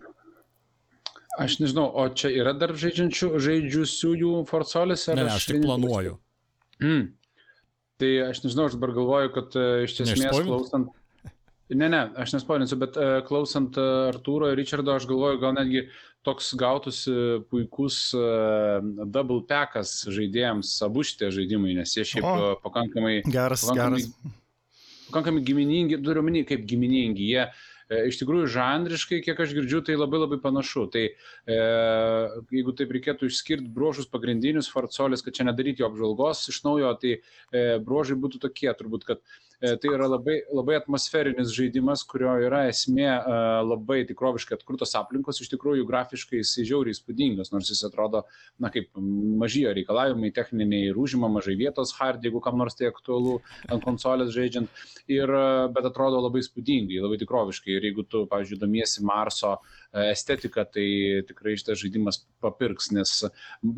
[1.40, 5.08] Aš nežinau, o čia yra dar žaidžiančių, žaidžiusiųjų Fort Solis?
[5.12, 6.18] Ne, ne, aš tik planuoju.
[6.84, 7.06] Mm.
[8.00, 10.96] Tai aš nežinau, aš dabar galvoju, kad uh, iš esmės klausant...
[11.70, 15.84] Ne, ne, aš nespoilinsiu, bet uh, klausant uh, Artūro ir Richardo, aš galvoju, gal netgi
[16.26, 17.14] toks gautųsi
[17.52, 23.20] puikus uh, double packas žaidėjams, abu šitie žaidimai, nes jie šiaip o, pakankamai...
[23.30, 24.40] Geras, pakankamai, geras.
[25.12, 27.30] Pakankamai giminingi, turiu minį, kaip giminingi.
[27.36, 27.46] Jie
[27.90, 30.84] iš tikrųjų žanriškai, kiek aš girdžiu, tai labai labai panašu.
[30.94, 31.56] Tai e,
[32.54, 37.16] jeigu taip reikėtų išskirti bruožus pagrindinius Farcolis, kad čia nedaryti jo apžvalgos iš naujo, tai
[37.18, 42.62] e, bruožai būtų tokie, turbūt, kad E, tai yra labai, labai atmosferinis žaidimas, kurio yra
[42.70, 48.24] esmė e, labai tikroviškai atkurtos aplinkos, iš tikrųjų grafiškai jis žiauriai įspūdingas, nors jis atrodo,
[48.62, 48.88] na kaip
[49.42, 54.32] mažyjo reikalavimai techniniai ir užima mažai vietos hard, jeigu kam nors tai aktualu ant konsolės
[54.36, 54.72] žaidžiant,
[55.12, 57.76] ir, e, bet atrodo labai įspūdingai, labai tikroviškai.
[57.76, 59.58] Ir jeigu tu, pavyzdžiui, domiesi Marso
[59.94, 60.86] estetiką, tai
[61.28, 63.14] tikrai šitas žaidimas papirks, nes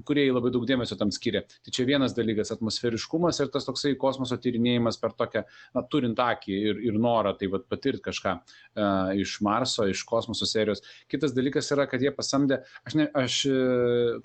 [0.08, 1.44] kurie labai daug dėmesio tam skiria.
[1.64, 5.46] Tai čia vienas dalykas- atmosferiškumas ir tas toksai kosmoso tyrinėjimas per tokią
[5.76, 10.46] na, turint akį ir, ir norą tai vat, patirti kažką uh, iš Marso, iš kosmoso
[10.46, 10.82] serijos.
[11.08, 13.42] Kitas dalykas yra, kad jie pasamdė, aš, ne, aš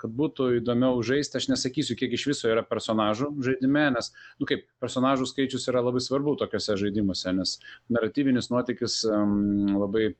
[0.01, 4.65] kad būtų įdomiau žaisti, aš nesakysiu, kiek iš viso yra personažų žaidime, nes, nu kaip,
[4.83, 7.57] personažų skaičius yra labai svarbu tokiuose žaidimuose, nes
[7.93, 10.11] naratyvinis nuotykis um, labai,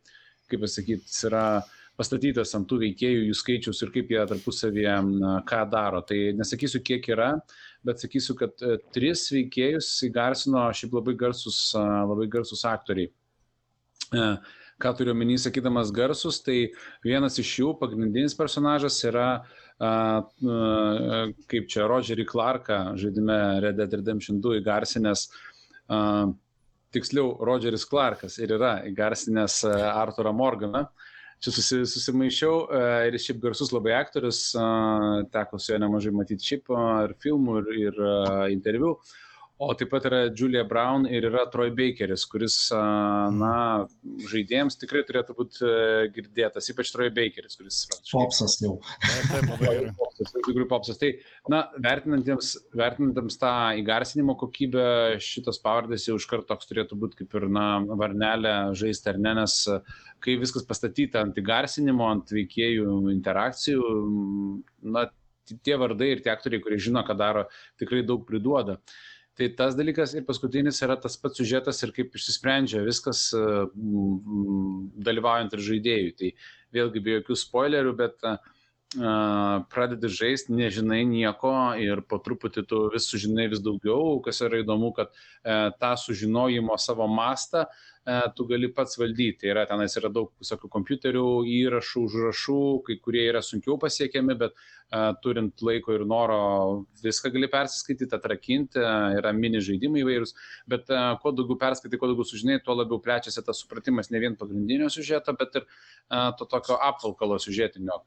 [0.51, 1.45] kaip pasakyti, yra
[1.97, 4.97] pastatytas ant tų veikėjų, jų skaičius ir kaip jie tarpusavėje
[5.49, 6.03] ką daro.
[6.05, 7.31] Tai nesakysiu, kiek yra,
[7.87, 13.09] bet sakysiu, kad e, tris veikėjus įgarsino šiaip labai garsus, labai garsus aktoriai.
[14.13, 14.27] E,
[14.77, 16.67] ką turiu omeny, sakydamas garsus, tai
[17.05, 19.29] vienas iš jų, pagrindinis personažas yra
[19.77, 25.27] kaip čia Rogerį Clarką žaidime Red Dead Redemption 2 įgarsinęs
[26.97, 30.87] tiksliau, Rogeris Clarkas ir yra įgarsinęs Arturą Morganą.
[30.87, 34.41] Uh, čia susi, susimaišiau e, ir šiaip garsus labai aktorius,
[35.33, 36.73] teko su juo nemažai matyti šiaip
[37.05, 38.01] ir filmų, ir, ir
[38.55, 38.95] interviu.
[39.57, 42.55] O taip pat yra Julia Brown ir yra Troy Bakeris, kuris,
[43.33, 43.87] na,
[44.29, 45.79] žaidėjams tikrai turėtų būti e,
[46.13, 47.79] girdėtas, ypač Troy Bakeris, kuris...
[48.11, 48.75] Popsas jau.
[49.01, 49.95] Taip, labai gerai.
[49.97, 51.01] Popsas, iš tikrųjų popsas.
[51.01, 51.09] Tai,
[51.49, 54.85] na, vertinantiems, vertinantiems tą įgarsinimo kokybę,
[55.25, 57.65] šitas pavardės jau iš karto toks turėtų būti kaip ir, na,
[57.97, 59.59] varnelė žaisti ar ne, nes
[60.21, 63.91] kai viskas pastatyta ant įgarsinimo, ant veikėjų interakcijų,
[64.93, 65.09] na,
[65.65, 67.47] tie vardai ir tie aktoriai, kurie žino, ką daro,
[67.81, 68.77] tikrai daug priduoda.
[68.77, 69.05] Uh,
[69.37, 73.41] Tai tas dalykas ir paskutinis yra tas pats sužetas ir kaip išsisprendžia viskas e,
[75.07, 76.13] dalyvaujant ir žaidėjui.
[76.17, 76.31] Tai
[76.77, 78.39] vėlgi be jokių spoilerių, bet uh,
[79.69, 84.93] pradedi žaisti, nežinai nieko ir po truputį tu vis sužinai vis daugiau, kas yra įdomu,
[84.95, 85.11] kad
[85.79, 87.65] tą sužinojimo savo mastą
[88.35, 89.49] tu gali pats valdyti.
[89.51, 94.55] Yra tenais yra daug visokių kompiuterių, įrašų, užrašų, kai kurie yra sunkiau pasiekiami, bet
[95.23, 96.39] turint laiko ir noro
[97.03, 98.79] viską gali persiskaityti, atrakinti,
[99.19, 100.33] yra mini žaidimai įvairūs,
[100.71, 100.87] bet
[101.21, 105.35] kuo daugiau perskaitai, kuo daugiau sužinai, tuo labiau plečiasi tas supratimas ne vien pagrindinio sužeto,
[105.39, 105.65] bet ir
[106.39, 107.99] to tokio apvalkalo sužetinio,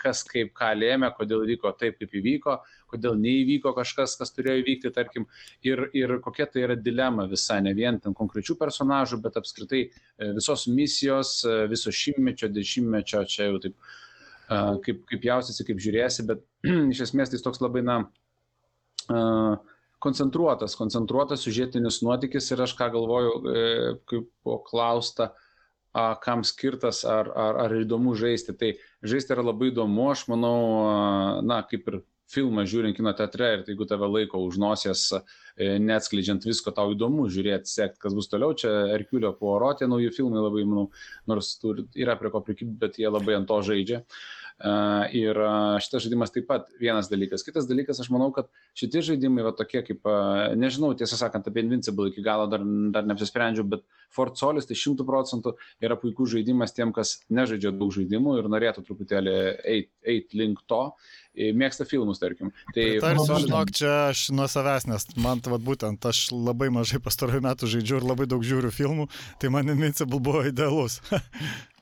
[0.00, 2.58] kas kaip ką lėmė, kodėl vyko taip, kaip įvyko,
[2.92, 5.26] kodėl neįvyko kažkas, kas turėjo įvykti, tarkim,
[5.66, 10.32] ir, ir kokia tai yra dilema visa, ne vien ten konkrečių personažų, bet apskritai e,
[10.36, 13.76] visos misijos, e, viso šimtmečio, dešimtmečio, čia jau taip
[14.48, 16.44] kaip, kaip jausiasi, kaip žiūrėsi, bet
[16.94, 17.98] iš esmės tai toks labai, na,
[20.04, 23.68] koncentruotas, koncentruotas sužėtinis nuotykis ir aš ką galvoju, e,
[24.10, 25.32] kaip po klausta,
[26.22, 28.54] kam skirtas ar, ar, ar įdomu žaisti.
[28.54, 28.68] Tai
[29.02, 30.58] žaisti yra labai įdomu, aš manau,
[31.42, 31.96] na, kaip ir
[32.32, 35.04] filmą žiūrint kino teatre ir tai jeigu tave laiko už nosies,
[35.56, 38.56] e, neatskleidžiant visko, tau įdomu žiūrėti, sekti, kas bus toliau.
[38.58, 40.88] Čia Erkiulio Puoro, tie nauji filmai labai, manau,
[41.30, 41.54] nors
[41.96, 44.02] yra prie ko prikibti, bet jie labai ant to žaidžia.
[44.58, 45.38] Ir
[45.84, 47.44] šitas žaidimas taip pat vienas dalykas.
[47.46, 50.08] Kitas dalykas, aš manau, kad šitie žaidimai, va tokie kaip,
[50.58, 55.06] nežinau, tiesą sakant, apie Invincible iki galo dar, dar neapsisprendžiau, bet Fort Solis tai šimtų
[55.06, 60.62] procentų yra puikus žaidimas tiem, kas nežaidžia daug žaidimų ir norėtų truputėlį eiti eit link
[60.66, 60.82] to
[61.54, 62.50] mėgsta filmus, tarkim.
[62.74, 67.44] Tai tarsi, žinok, čia aš nuo savęs, nes man tai būtent aš labai mažai pastarųjų
[67.46, 70.98] metų žaidžiu ir labai daug žiūriu filmų, tai man Invincible buvo idealus.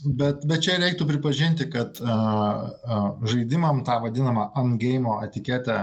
[0.00, 5.76] Bet, bet čia reiktų pripažinti, kad uh, uh, žaidimam tą vadinamą ungame etiketę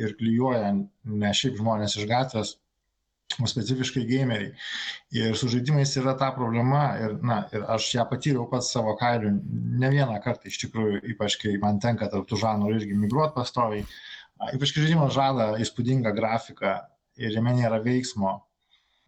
[0.00, 2.52] ir klyjuoja ne šiaip žmonės iš gatvės,
[3.40, 4.52] o specifiškai gameriai.
[5.16, 9.32] Ir su žaidimais yra ta problema ir, na, ir aš ją patyriau pats savo kailiu
[9.80, 13.86] ne vieną kartą iš tikrųjų, ypač kai man tenka tarp tų žanrų irgi migruoti pastoviai.
[14.52, 16.76] Ypač kai žaidimas žada įspūdingą grafiką
[17.22, 18.40] ir jame nėra veiksmo,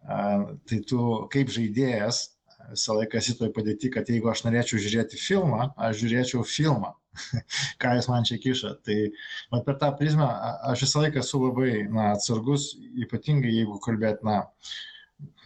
[0.05, 1.01] tai tu
[1.33, 2.23] kaip žaidėjas
[2.71, 6.93] visą laiką esi toj padėti, kad jeigu aš norėčiau žiūrėti filmą, aš žiūrėčiau filmą,
[7.81, 8.73] ką jūs man čia kiša.
[8.85, 8.97] Tai
[9.53, 10.27] man per tą prizmę
[10.71, 12.73] aš visą laiką esu labai na, atsargus,
[13.05, 14.43] ypatingai jeigu kalbėt, na,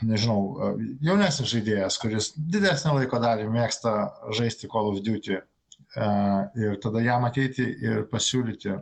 [0.02, 0.74] nežinau,
[1.06, 3.96] jaunesnis žaidėjas, kuris didesnį laiko dalį mėgsta
[4.36, 5.42] žaisti Call of Duty.
[6.60, 8.78] Ir tada jam ateiti ir pasiūlyti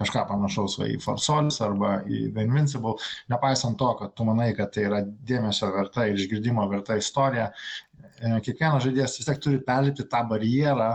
[0.00, 2.96] kažką panašaus va, į Farsolis arba į The Invincible,
[3.32, 8.38] nepaisant to, kad tu manai, kad tai yra dėmesio verta ir išgirdimo verta istorija, e,
[8.46, 10.90] kiekvienas žaidėjas vis tiek turi perlipti tą barjerą,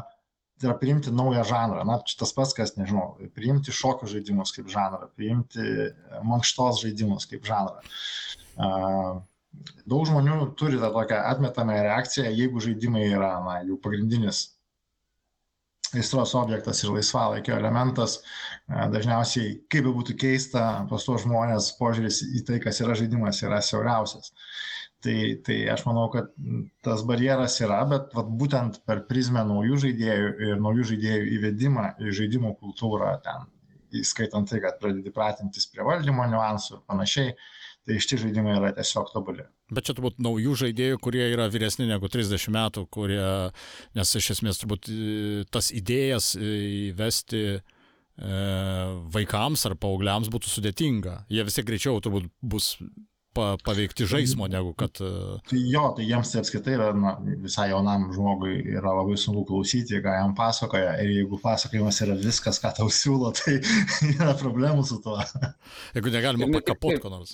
[0.56, 1.84] tai yra priimti naują žanrą.
[1.88, 5.91] Na, čia tas pats, kas, nežinau, priimti šokio žaidimus kaip žanrą, priimti
[6.24, 7.82] mankštos žaidimus kaip žanrą.
[8.56, 9.20] Uh,
[9.88, 14.55] daug žmonių turi tą tokią atmetamą reakciją, jeigu žaidimai yra na, jų pagrindinis
[16.01, 18.19] aistros objektas ir laisvalaikio elementas.
[18.67, 23.41] E, dažniausiai, kaip be būtų keista, pas tuos žmonės požiūris į tai, kas yra žaidimas,
[23.45, 24.34] yra siauriausias.
[25.05, 26.31] Tai, tai aš manau, kad
[26.86, 32.15] tas barjeras yra, bet vat, būtent per prizmę naujų žaidėjų ir naujų žaidėjų įvedimą į
[32.21, 33.45] žaidimų kultūrą, ten,
[34.01, 37.36] įskaitant tai, kad pradedi pratintis prie valdymo niuansų ir panašiai,
[37.86, 39.45] tai šitie žaidimai yra tiesiog tobuli.
[39.73, 43.23] Bet čia turbūt naujų žaidėjų, kurie yra vyresni negu 30 metų, kurie,
[43.97, 46.51] nes iš esmės turbūt e, tas idėjas e,
[46.91, 47.62] įvesti e,
[49.15, 51.23] vaikams ar paaugliams būtų sudėtinga.
[51.34, 52.75] Jie vis tiek greičiau turbūt bus
[53.34, 55.01] pa, paveikti žaismo, negu kad...
[55.01, 57.15] Tai jo, tai jiems tai apskaitai yra, na,
[57.47, 60.93] visai jaunam žmogui yra labai sunku klausyti, ką jam pasakoja.
[61.01, 63.58] Ir jeigu pasakojimas yra viskas, ką tau siūlo, tai
[64.13, 65.17] yra problemų su tuo.
[65.97, 67.34] Jeigu negalima pakapoti ko nors.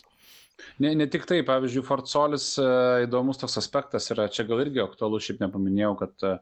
[0.81, 2.65] Ne, ne tik tai, pavyzdžiui, Fortsolis e,
[3.05, 6.33] įdomus toks aspektas yra, čia gal irgi aktualu, šiaip nepaminėjau, kad e,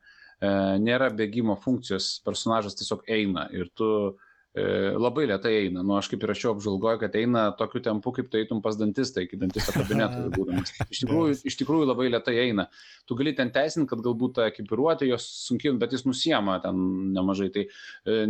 [0.79, 4.63] nėra bėgimo funkcijos, personažas tiesiog eina ir tu e,
[4.95, 5.83] labai lietai eina.
[5.83, 9.25] Nu, aš kaip ir rašiau apžalgoju, kad eina tokiu tempu, kaip tu eitum pas dantistą
[9.25, 10.29] iki dantisto kabineto.
[10.93, 12.69] Iš tikrųjų, iš tikrųjų labai lietai eina.
[13.09, 16.79] Tu gali ten teisinti, kad galbūt ta ekipiruotė jos sunkiai, bet jis nusiema ten
[17.17, 17.49] nemažai.
[17.55, 18.21] Tai, e,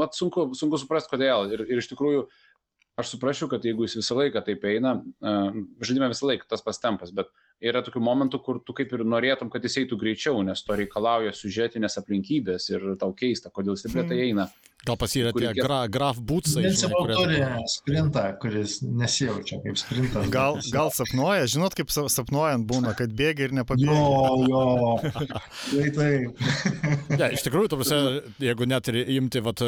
[0.00, 1.54] mat, sunku, sunku suprasti, kodėl.
[1.54, 2.26] Ir, ir iš tikrųjų,
[3.00, 4.96] aš suprasčiau, kad jeigu jis visą laiką taip eina,
[5.82, 7.30] žaidime visą laiką tas pas tempas, bet
[7.62, 11.32] yra tokių momentų, kur tu kaip ir norėtum, kad jis eitų greičiau, nes to reikalauja
[11.36, 14.28] sužetinės aplinkybės ir tau keista, kodėl jis taip lietai hmm.
[14.28, 14.50] eina.
[14.82, 16.64] Gal pas yra tie gra, graf būtsai.
[16.64, 17.14] Jis kurie...
[17.14, 17.36] turi
[17.70, 20.26] sprintą, kuris nesijaučia kaip sprintas.
[20.34, 23.94] Gal, gal sapnuoja, žinot, kaip sapnuojant būna, kad bėga ir nepabėga.
[23.94, 24.64] Jo, jo.
[25.70, 26.42] tai taip.
[27.14, 28.00] ja, iš tikrųjų, tuose,
[28.42, 29.62] jeigu net ir imti vat,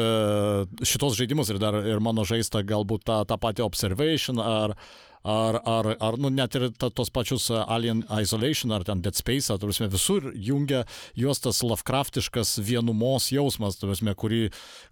[0.83, 4.75] šitos žaidimus ir dar ir mano žaista galbūt tą, tą patį observation ar
[5.25, 9.17] ar, ar, ar nu, net ir ta, tos pačius uh, Alien Isolation ar ten Dead
[9.17, 10.83] Space, prasme, visur jungia
[11.17, 14.43] juos tas Lovecraftiškas vienumos jausmas, prasme, kurį,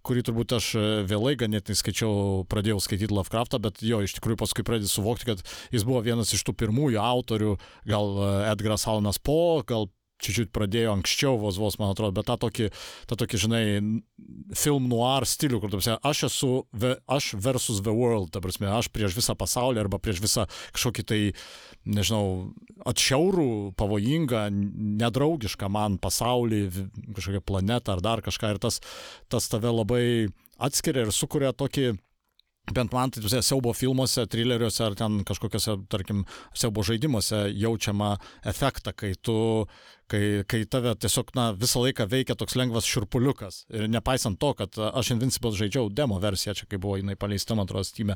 [0.02, 4.66] kurį turbūt aš uh, vėlai ganėtinai skaičiau, pradėjau skaityti Lovecraftą, bet jo, iš tikrųjų paskui
[4.68, 5.44] pradėjau suvokti, kad
[5.74, 7.58] jis buvo vienas iš tų pirmųjų autorių,
[7.90, 9.92] gal uh, Edgaras Alanas Po, gal
[10.24, 12.70] čiūčiut pradėjo anksčiau, vos vos, man atrodo, bet tą tokį,
[13.10, 13.64] tą tokį žinai,
[14.58, 16.52] film noir stilių, kur, prasme, aš esu,
[17.12, 21.20] aš versus the world, ta prasme, aš prieš visą pasaulį arba prieš visą kažkokį tai,
[21.84, 22.54] nežinau,
[22.90, 24.48] atšiaurų, pavojingą,
[25.04, 26.64] nedraugišką man pasaulį,
[27.18, 28.80] kažkokią planetą ar dar kažką ir tas,
[29.32, 30.06] tas tave labai
[30.64, 31.94] atskiria ir sukuria tokį
[32.72, 36.24] bent man tai tuose siaubo filmuose, trileriuose ar ten kažkokiuose, tarkim,
[36.56, 38.14] siaubo žaidimuose jaučiama
[38.48, 39.36] efektą, kai tu,
[40.12, 43.64] kai, kai tave tiesiog, na, visą laiką veikia toks lengvas širpuliukas.
[43.74, 47.68] Ir nepaisant to, kad aš Invincible žaidžiau demo versiją, čia kai buvo jinai paleista, man
[47.68, 48.14] atrodo, Steam,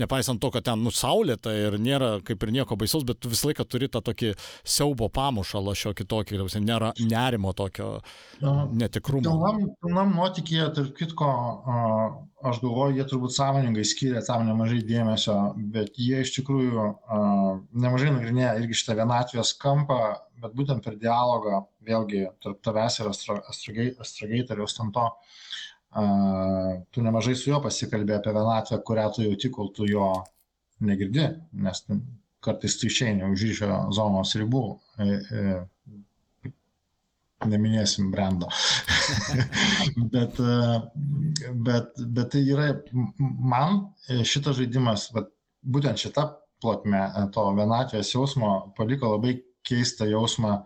[0.00, 3.66] nepaisant to, kad ten nusaulėta ir nėra kaip ir nieko baisaus, bet tu visą laiką
[3.68, 7.98] turi tą tokį siaubo pamušalą šio kitokį, nėra nerimo tokio
[8.40, 9.24] netikrumo.
[9.24, 15.36] Pilnam, pilnam nuotykėje, tarp kitko, uh aš galvoju, jie turbūt sąmoningai skiria tam nemažai dėmesio,
[15.74, 20.00] bet jie iš tikrųjų uh, nemažai nagrinėja irgi šitą vienatvės kampą,
[20.40, 25.06] bet būtent per dialogą, vėlgi, tarp tavęs ir astrogeitoriaus tam to,
[26.94, 30.12] tu nemažai su juo pasikalbė apie vienatvę, kurią tu jauti, kol tu jo
[30.86, 31.26] negirdi,
[31.66, 31.84] nes
[32.40, 34.64] kartais tu išeini už ryšio zonos ribų.
[34.98, 36.50] E, e,
[37.50, 38.48] neminėsim brendo.
[40.14, 42.70] bet, e, bet, bet tai yra,
[43.20, 45.08] man šitas žaidimas,
[45.60, 46.26] būtent šita
[46.60, 49.38] plotme to vienatvės jausmo paliko labai
[49.70, 50.58] keistą jausmą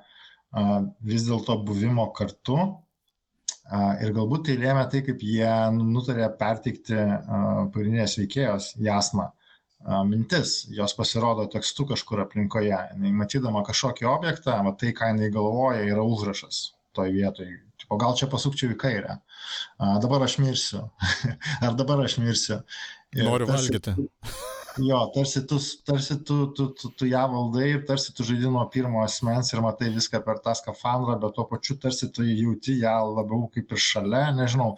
[1.04, 2.58] vis dėlto buvimo kartu.
[4.04, 6.98] Ir galbūt tai lėmė tai, kaip jie nutarė perteikti
[7.72, 9.30] pagrindinės veikėjos jasmą
[10.08, 12.76] mintis, jos pasirodo tekstu kažkur aplinkoje.
[13.00, 16.64] Jis matydama kažkokį objektą, va, tai, ką jinai galvoja, yra užrašas
[16.94, 17.52] toj vietoj.
[17.92, 19.18] O gal čia pasukčiau į kairę.
[19.76, 20.86] A, dabar aš mirsiu.
[21.66, 22.62] Ar dabar aš mirsiu.
[23.14, 23.96] Ir Noriu tarsi, valgyti.
[24.78, 25.56] Jo, tarsi tu,
[25.86, 29.60] tarsi tu, tu, tu, tu ją valdai ir tarsi tu žaidži nuo pirmo asmens ir
[29.62, 33.82] matai viską per tą skafandrą, bet tuo pačiu tarsi tu jauti ją labiau kaip ir
[33.84, 34.72] šalia, nežinau.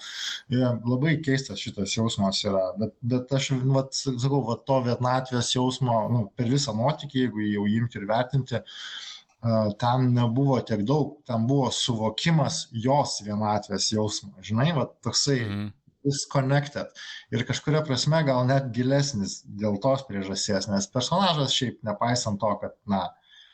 [0.52, 6.02] Ja, labai keistas šitas jausmas yra, bet, bet aš, vat, sakau, vat, to vienatvės jausmo
[6.12, 11.48] nu, per visą nuotykį, jeigu jau imti ir vertinti, uh, ten nebuvo tiek daug, ten
[11.48, 14.37] buvo suvokimas jos vienatvės jausmo.
[14.44, 15.40] Žinai, va, toksai.
[15.48, 15.74] -hmm
[16.06, 16.88] disconnected.
[17.34, 22.76] Ir kažkuria prasme gal net gilesnis dėl tos priežasties, nes personažas šiaip nepaisant to, kad,
[22.88, 23.04] na,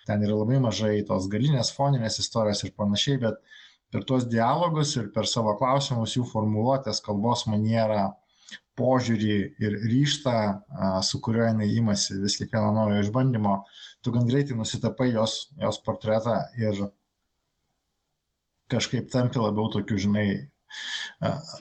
[0.06, 3.40] ten yra labai mažai tos galinės foninės istorijos ir panašiai, bet
[3.92, 8.10] per tuos dialogus ir per savo klausimus, jų formuluotės, kalbos manierą,
[8.78, 10.36] požiūrį ir ryštą,
[11.04, 13.56] su kuriuo jinai imasi vis kiekvieno naujo išbandymo,
[14.02, 16.80] tu gan greitai nusitapai jos, jos portretą ir
[18.72, 20.26] kažkaip tampi labiau tokiu, žinai,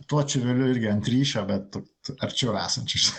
[0.10, 1.78] tuo čiveliu irgi ant ryšio, bet
[2.24, 3.12] arčiau esančius.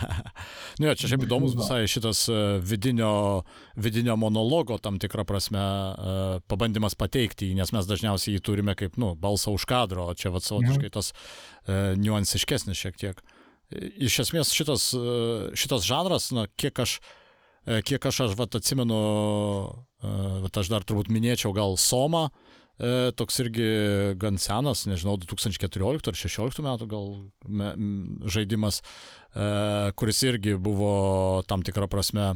[0.82, 3.10] ne, čia šiaip įdomus visai šitas e, vidinio,
[3.76, 6.16] vidinio monologo tam tikrą prasme e,
[6.48, 10.92] pabandymas pateikti, nes mes dažniausiai jį turime kaip, nu, balsą už kadro, o čia vatsotiškai
[10.94, 13.22] tas uh, niuansiškesnis šiek tiek.
[13.76, 14.92] Iš esmės šitas,
[15.58, 17.00] šitas žanras, na, kiek aš
[17.66, 18.96] kiek aš, aš vat, atsimenu,
[20.44, 22.28] vat, aš dar turbūt minėčiau gal Somą,
[22.76, 23.68] E, toks irgi
[24.20, 27.08] gan senas, nežinau, 2014 ar 2016 metų gal
[27.48, 27.72] me,
[28.28, 28.82] žaidimas,
[29.32, 29.48] e,
[29.96, 32.34] kuris irgi buvo tam tikrą prasme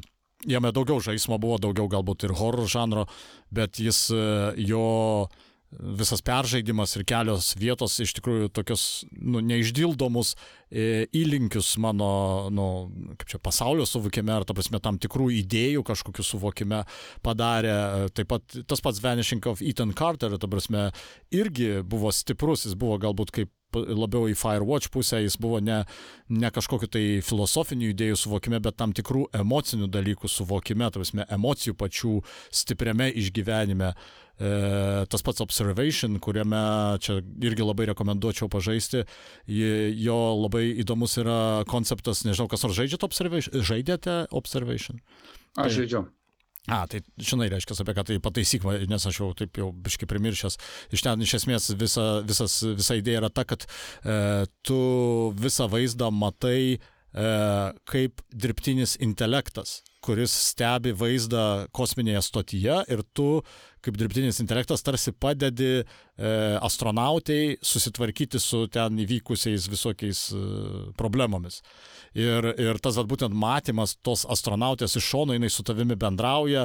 [0.49, 3.07] jame daugiau žaismo buvo, daugiau galbūt ir horror žanro,
[3.53, 4.25] bet jis e,
[4.71, 5.29] jo
[5.71, 12.11] visas peržaidimas ir kelios vietos iš tikrųjų tokius nu, neišdildomus e, įlinkius mano,
[12.51, 12.67] nu,
[13.21, 16.83] kaip čia, pasaulio suvokime, ar, ta prasme, tam tikrų idėjų kažkokių suvokime
[17.27, 17.77] padarė.
[18.17, 20.89] Taip pat tas pats Vanishing of Ethan Carter, ta prasme,
[21.31, 25.83] irgi buvo stiprus, jis buvo galbūt kaip labiau į Firewatch pusę, jis buvo ne,
[26.29, 32.17] ne kažkokiu tai filosofinių idėjų suvokime, bet tam tikrų emocinių dalykų suvokime, tavasme, emocijų pačių
[32.63, 33.93] stipriame išgyvenime.
[34.41, 34.51] E,
[35.13, 36.63] tas pats Observation, kuriame
[37.05, 39.05] čia irgi labai rekomenduočiau pažaisti,
[40.01, 45.03] jo labai įdomus yra konceptas, nežinau, kas nors žaidžiate Observation, žaidėte Observation?
[45.59, 46.07] Aš tai, žaidžiu.
[46.71, 50.59] A, tai žinai, reiškia, apie ką tai pataisyk, nes aš jau taip jau biškai primiršęs.
[50.95, 54.81] Iš ten iš esmės visa, visas, visa idėja yra ta, kad e, tu
[55.41, 56.79] visą vaizdą matai e,
[57.91, 63.43] kaip dirbtinis intelektas, kuris stebi vaizdą kosminėje stotyje ir tu
[63.85, 65.85] kaip dirbtinis intelektas tarsi padedi e,
[66.61, 70.43] astronautai susitvarkyti su ten įvykusiais visokiais e,
[71.01, 71.61] problemomis.
[72.19, 76.65] Ir, ir tas vat, būtent matymas tos astronautės iš šono, jinai su tavimi bendrauja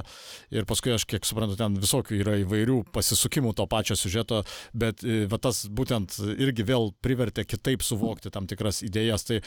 [0.50, 4.42] ir paskui aš kiek suprantu, ten visokių yra įvairių pasisukimų to pačio siužeto,
[4.74, 9.28] bet e, va, tas būtent irgi vėl privertė kitaip suvokti tam tikras idėjas.
[9.30, 9.40] Tai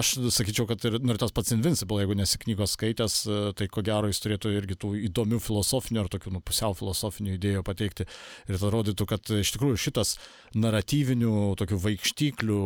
[0.00, 3.70] aš sakyčiau, kad ir, nu, ir tas pats Invincible, jeigu nesi knygos skaitęs, e, tai
[3.72, 8.04] ko gero jis turėtų irgi tų įdomių filosofinių ar tokių nu, pusiau filosofinių idėjų pateikti
[8.04, 10.18] ir tai rodytų, kad iš tikrųjų šitas
[10.58, 12.62] naratyvinių tokių vaikštyklių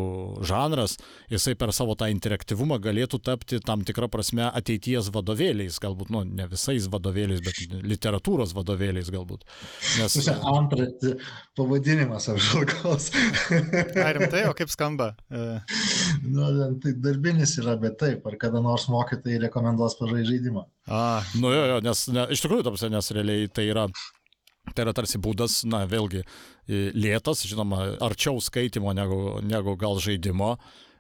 [0.47, 0.99] žanras,
[1.31, 6.25] jisai per savo tą interaktyvumą filmą galėtų tapti tam tikrą prasme ateities vadovėliais, galbūt, nu,
[6.25, 9.45] ne visais vadovėliais, bet literatūros vadovėliais galbūt.
[9.99, 10.29] Nes...
[10.43, 10.93] Antras
[11.57, 13.11] pavadinimas apžvalgos.
[13.97, 15.15] Ar rimtai, o kaip skamba?
[15.31, 15.61] E.
[16.25, 20.67] nu, tai darbinis yra, bet taip, ar kada nors mokytojai rekomenduos pažaisti žaidimą.
[20.89, 23.89] A, nu jo, jo, nes ne, iš tikrųjų, tamsia, nes realiai tai yra
[24.63, 26.21] Tai yra tarsi būdas, na, vėlgi,
[26.71, 30.53] lėtas, žinoma, arčiau skaitimo negu, negu gal žaidimo,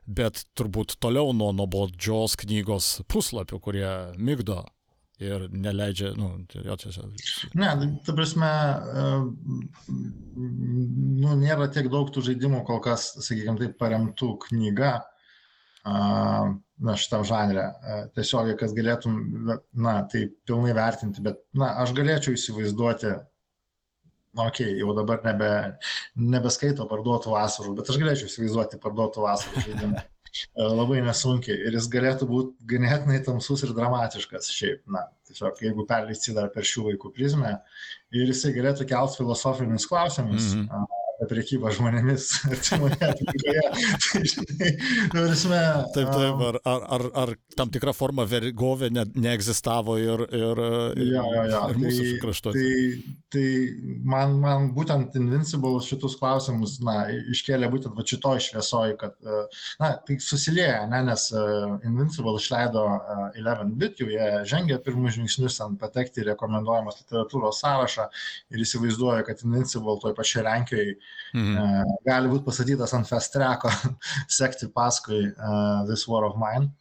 [0.07, 4.63] bet turbūt toliau nuo nuobodžios knygos puslapių, kurie mygdo
[5.23, 6.91] ir neleidžia, nu, jo čia.
[7.59, 7.71] Ne,
[8.07, 8.51] ta prasme,
[9.87, 14.97] nu, nėra tiek daug tų žaidimų kol kas, sakykime, taip paremtų knyga,
[15.85, 17.69] na, šitam žanrė.
[18.17, 23.15] Tiesiogiai, kas galėtum, na, tai pilnai vertinti, bet, na, aš galėčiau įsivaizduoti,
[24.37, 25.51] na, okei, okay, jau dabar nebe,
[26.17, 30.03] nebeskaito parduotų vasarų, bet aš galėčiau įsivaizduoti parduotų vasarų žaidimą.
[30.81, 36.33] Labai nesunkiai ir jis galėtų būti ganėtinai tamsus ir dramatiškas šiaip, na, tiesiog jeigu perleisti
[36.33, 37.59] dar per šių vaikų prizmę
[38.17, 40.55] ir jisai galėtų kelt filosofinius klausimus.
[40.57, 43.65] Mm -hmm apie priekybą žmonėmis artimoje aplinkoje.
[45.13, 45.61] Tai, žinai,
[45.95, 50.63] taip, taip, ar, ar, ar, ar tam tikra forma vergovė ne, neegzistavo ir, ir,
[51.07, 51.63] ja, ja, ja.
[51.71, 52.63] ir mūsų tai, kraštuose.
[52.63, 53.47] Tai, tai
[54.15, 59.17] man, man būtent Invincible šitus klausimus, na, iškėlė būtent va šitoj šviesoj, kad,
[59.83, 61.29] na, tai susilieja, ne, nes
[61.87, 62.85] Invincible išleido
[63.39, 68.09] 11-bit, jau jie žengė pirmus žingsnius ant patekti į rekomenduojamas literatūros sąrašą
[68.53, 70.97] ir įsivaizduoja, kad Invincible toj pačioj Lenkijoje
[71.33, 71.57] Mhm.
[71.57, 73.73] Uh, gali būti pastatytas ant fast tracko,
[74.39, 76.73] sekti paskui uh, This War of Mine.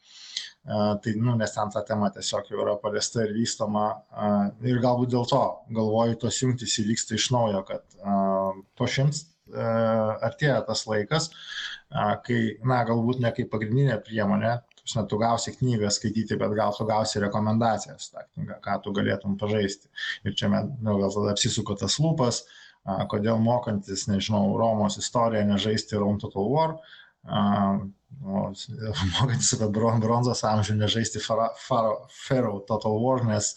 [0.62, 3.86] Uh, tai, nu, nes ten ta tema tiesiog jau yra paliesta ir vystoma.
[4.14, 5.42] Uh, ir galbūt dėl to,
[5.74, 9.24] galvoju, tos jungtys įvyksta iš naujo, kad uh, po šimts
[9.56, 14.60] uh, artėja tas laikas, uh, kai, na, galbūt ne kaip pagrindinė priemonė,
[14.94, 19.40] na, tu gausi knygą skaityti, bet gal tu gausi rekomendacijas, tą knygą, ką tu galėtum
[19.42, 19.90] pažaisti.
[20.28, 26.00] Ir čia, nu, gal tada apsisuko tas lūpas, uh, kodėl mokantis, nežinau, Romos istoriją nežaisti
[26.02, 26.78] Rome Total War,
[29.18, 33.54] mokantis apie bronzos amžių nežaisti Pharaoh Total War, nes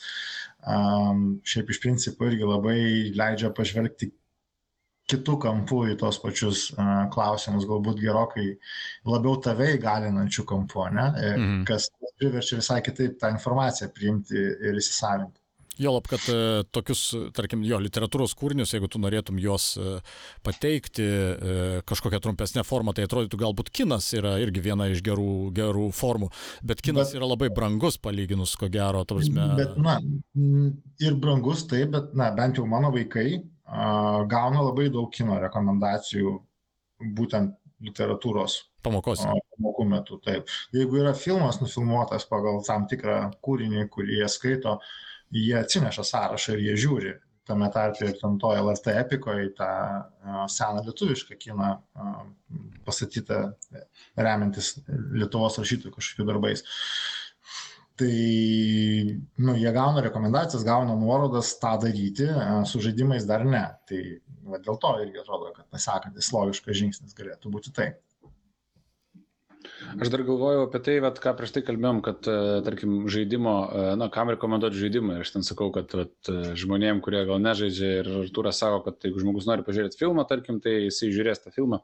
[0.65, 2.79] šiaip iš principo irgi labai
[3.17, 4.13] leidžia pažvelgti
[5.11, 8.47] kitų kampų į tos pačius uh, klausimus, galbūt gerokai
[9.05, 11.07] labiau tave įgalinančių kampų, ne?
[11.35, 11.65] Mhm.
[11.69, 15.44] kas priverčia visai kitaip tą informaciją priimti ir įsisavinti.
[15.79, 17.03] Jolab, kad e, tokius,
[17.35, 19.97] tarkim, jo literatūros kūrinius, jeigu tu norėtum juos e,
[20.47, 21.55] pateikti e,
[21.89, 26.29] kažkokią trumpesnę formą, tai atrodytų galbūt kinas yra irgi viena iš gerų, gerų formų,
[26.63, 29.49] bet kinas bet, yra labai brangus palyginus, ko gero, tavasme.
[29.59, 29.97] Bet, na,
[31.03, 36.37] ir brangus taip, bet, na, bent jau mano vaikai a, gauna labai daug kino rekomendacijų
[37.19, 39.25] būtent literatūros pamokos.
[39.57, 40.47] Pamokų metu, taip.
[40.77, 46.57] Jeigu yra filmas nufilmuotas pagal tam tikrą kūrinį, kurį jie skaito, uh, jie atsineša sąrašą
[46.57, 47.15] ir jie žiūri
[47.45, 49.69] tame tarpe ir ten to LRT epikoje tą
[50.49, 51.75] seną lietuvišką kiną
[52.87, 53.41] pastatytą
[54.17, 54.79] remiantis
[55.13, 56.65] Lietuvos rašytojų kažkokių darbais.
[57.95, 58.15] Tai
[59.47, 62.27] nu, jie gauna rekomendacijas, gauna nuorodas tą daryti,
[62.67, 63.63] su žaidimais dar ne.
[63.87, 64.01] Tai
[64.51, 67.93] va, dėl to irgi atrodo, kad pasakantis logiškas žingsnis galėtų būti tai.
[70.01, 73.85] Aš dar galvojau apie tai, vat, ką prieš tai kalbėjom, kad, e, tarkim, žaidimo, e,
[73.99, 75.19] na, kam rekomenduoti žaidimą.
[75.19, 79.07] Ir aš ten sakau, kad vat, e, žmonėm, kurie gal nežaidžia ir Artūras sako, kad
[79.07, 81.83] jeigu žmogus nori pažiūrėti filmą, tarkim, tai jisai žiūrės tą filmą.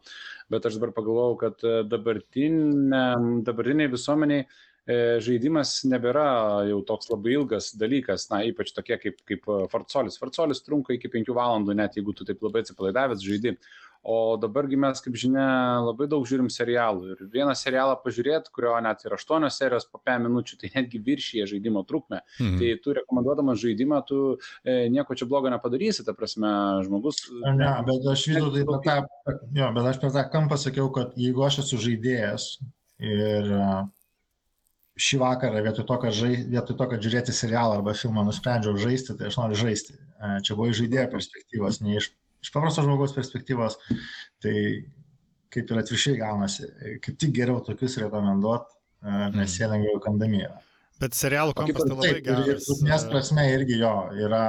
[0.50, 4.46] Bet aš dabar pagalvojau, kad dabartiniai visuomeniai
[5.22, 10.16] žaidimas nebėra jau toks labai ilgas dalykas, na, ypač tokie kaip, kaip Fortsolis.
[10.18, 13.54] Fortsolis trunka iki 5 valandų, net jeigu tu taip labai atsipalaidavęs žaidži.
[14.02, 15.44] O dabargi mes, kaip žinia,
[15.84, 17.10] labai daug žiūrim serialų.
[17.12, 21.50] Ir vieną serialą pažiūrėti, kurio net ir aštuonios serijos po 5 minučių, tai netgi viršyje
[21.52, 22.22] žaidimo trukmę.
[22.38, 22.56] Mhm.
[22.62, 24.20] Tai tu rekomenduodamas žaidimą, tu
[24.64, 26.48] e, nieko čia blogo nepadarysi, ta prasme,
[26.86, 27.26] žmogus.
[27.44, 28.96] Ne, bet aš vis dėlto tą,
[29.60, 32.54] jo, bet aš per tą kampą sakiau, kad jeigu aš esu žaidėjas
[33.04, 33.66] ir e,
[35.00, 39.16] šį vakarą vietoj to, kad, žai, vietoj to, kad žiūrėti serialą arba filmą nusprendžiau žaisti,
[39.20, 39.96] tai aš noriu žaisti.
[39.96, 42.10] E, čia buvo iš žaidėjo perspektyvos, ne iš
[42.40, 43.78] iš paprasto žmogaus perspektyvos,
[44.42, 44.54] tai
[45.50, 46.68] kaip ir atviršiai gaunasi,
[47.04, 48.68] kaip tik geriau tokius rekomenduot,
[49.34, 50.60] nes jie lengviau kandami yra.
[51.00, 52.48] Bet serialų kampas tai labai geras.
[52.50, 54.42] Ir trukmės prasme irgi jo yra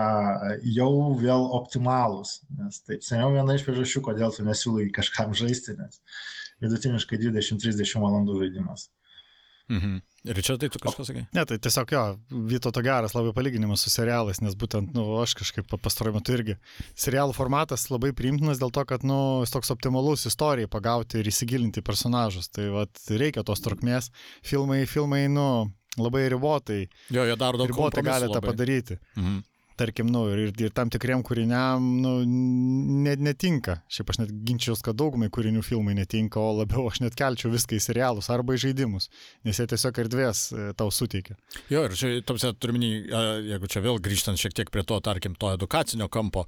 [0.68, 2.34] jau vėl optimalūs.
[2.60, 6.02] Nes taip, seniau viena iš priežasčių, kodėl tu nesiūlai kažkam žaisti, nes
[6.62, 8.90] vidutiniškai 20-30 valandų žaidimas.
[9.72, 10.00] Mhm.
[10.38, 11.24] Ričardai, tu kažką sakai?
[11.34, 12.02] Ne, tai tiesiog jo,
[12.52, 16.58] Vytauto geras labai palyginimas su serialais, nes būtent, nu, aš kažkaip pastaruoju metu irgi.
[16.94, 21.82] Serialų formatas labai priimtinas dėl to, kad, nu, jis toks optimalus istorijai pagauti ir įsigilinti
[21.82, 22.52] personažus.
[22.54, 24.12] Tai, vat, reikia tos trukmės.
[24.46, 25.48] Filmai, filmai, nu,
[25.98, 26.84] labai ribotai.
[27.10, 29.00] Jo, jie daro daug ribotai gali tą padaryti.
[29.18, 29.42] Mhm
[29.82, 32.14] tarkim, nu, ir, ir tam tikriem kūriniam nu,
[33.06, 33.80] net netinka.
[33.92, 37.78] Šiaip aš net ginčiaus, kad daugumai kūrinių filmai netinka, o labiau aš net kelčiau viską
[37.78, 39.10] į serialus arba į žaidimus,
[39.48, 41.38] nes jie tiesiog erdvės e, tau suteikia.
[41.72, 42.92] Jo, ir čia, tamsia, turiminį,
[43.52, 46.46] jeigu čia vėl grįžtant šiek tiek prie to, tarkim, to edukacinio kampo,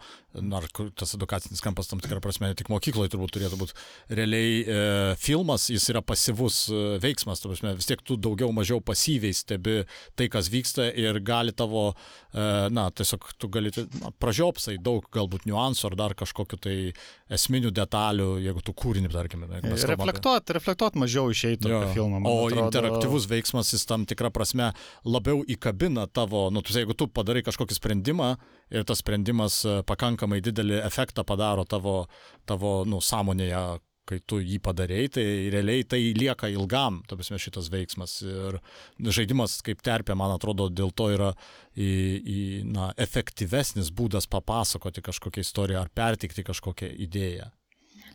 [0.59, 0.67] ar
[0.97, 3.77] tas edukacinis kampas tam tikrą prasme, ne tik mokykloje turbūt turėtų būti,
[4.13, 4.79] realiai e,
[5.21, 9.81] filmas, jis yra pasyvus e, veiksmas, prasme, vis tiek tu daugiau mažiau pasyviai stebi
[10.17, 11.91] tai, kas vyksta ir gali tavo,
[12.34, 13.71] e, na, tiesiog tiesiog tu gali,
[14.19, 16.93] pražiopsai daug galbūt niuansų ar dar kažkokiu tai
[17.30, 19.47] esminių detalių, jeigu tu kūrinį, tarkime.
[19.63, 20.53] Reflektuot, apie...
[20.57, 22.21] reflektuot mažiau išeitų jo, apie filmą.
[22.24, 22.65] O atrodo...
[22.67, 24.74] interaktyvus veiksmas jis tam tikrą prasme
[25.05, 28.36] labiau įkabina tavo, nu, tu, jeigu tu padarai kažkokį sprendimą
[28.74, 32.07] ir tas sprendimas e, pakankamai didelį efektą padaro tavo,
[32.45, 33.80] tavo nu, sąmonėje,
[34.10, 38.18] kai tu jį padarėjai, tai realiai tai lieka ilgam, ta prasme, šitas veiksmas.
[38.26, 38.60] Ir
[38.99, 41.32] žaidimas kaip terpė, man atrodo, dėl to yra
[41.76, 41.89] į,
[42.20, 42.39] į,
[42.70, 47.49] na, efektyvesnis būdas papasakoti kažkokią istoriją ar pertikti kažkokią idėją.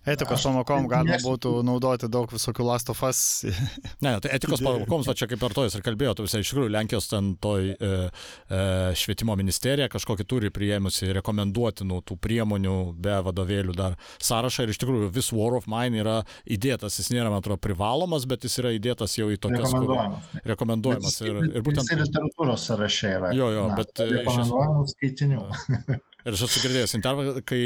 [0.08, 3.20] Etikos pamokom galima būtų naudoti daug visokių Last of Us.
[4.04, 6.72] ne, tai etikos pamokoms, va čia kaip ir tojas ir kalbėjo, tu visai iš tikrųjų
[6.72, 8.62] Lenkijos ten toj e, e,
[8.98, 15.12] švietimo ministerija kažkokį turi priėmusi rekomenduotinų tų priemonių be vadovėlių dar sąrašą ir iš tikrųjų
[15.14, 19.18] vis War of Mine yra įdėtas, jis nėra, man atrodo, privalomas, bet jis yra įdėtas
[19.18, 20.28] jau į tokias rekomenduojamas.
[20.32, 21.20] Kur, rekomenduojamas.
[21.26, 21.84] Ir, ir būtent...
[21.92, 23.32] Jis literatūros sąraše yra.
[23.36, 23.94] Jo, jo, Na, bet...
[24.02, 25.42] E, rekomenduojamų skaitinių.
[26.28, 27.60] Ir aš esu girdėjęs intervą, kai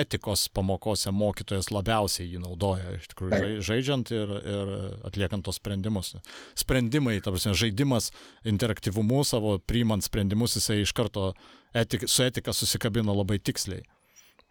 [0.00, 4.72] etikos pamokose mokytojas labiausiai jį naudoja, iš tikrųjų, žaidžiant ir, ir
[5.06, 6.16] atliekant tos sprendimus.
[6.58, 8.10] Sprendimai, ta prasme, žaidimas
[8.50, 11.30] interaktyvumu savo priimant sprendimus, jisai iš karto
[11.70, 13.84] etik, su etika susikabino labai tiksliai.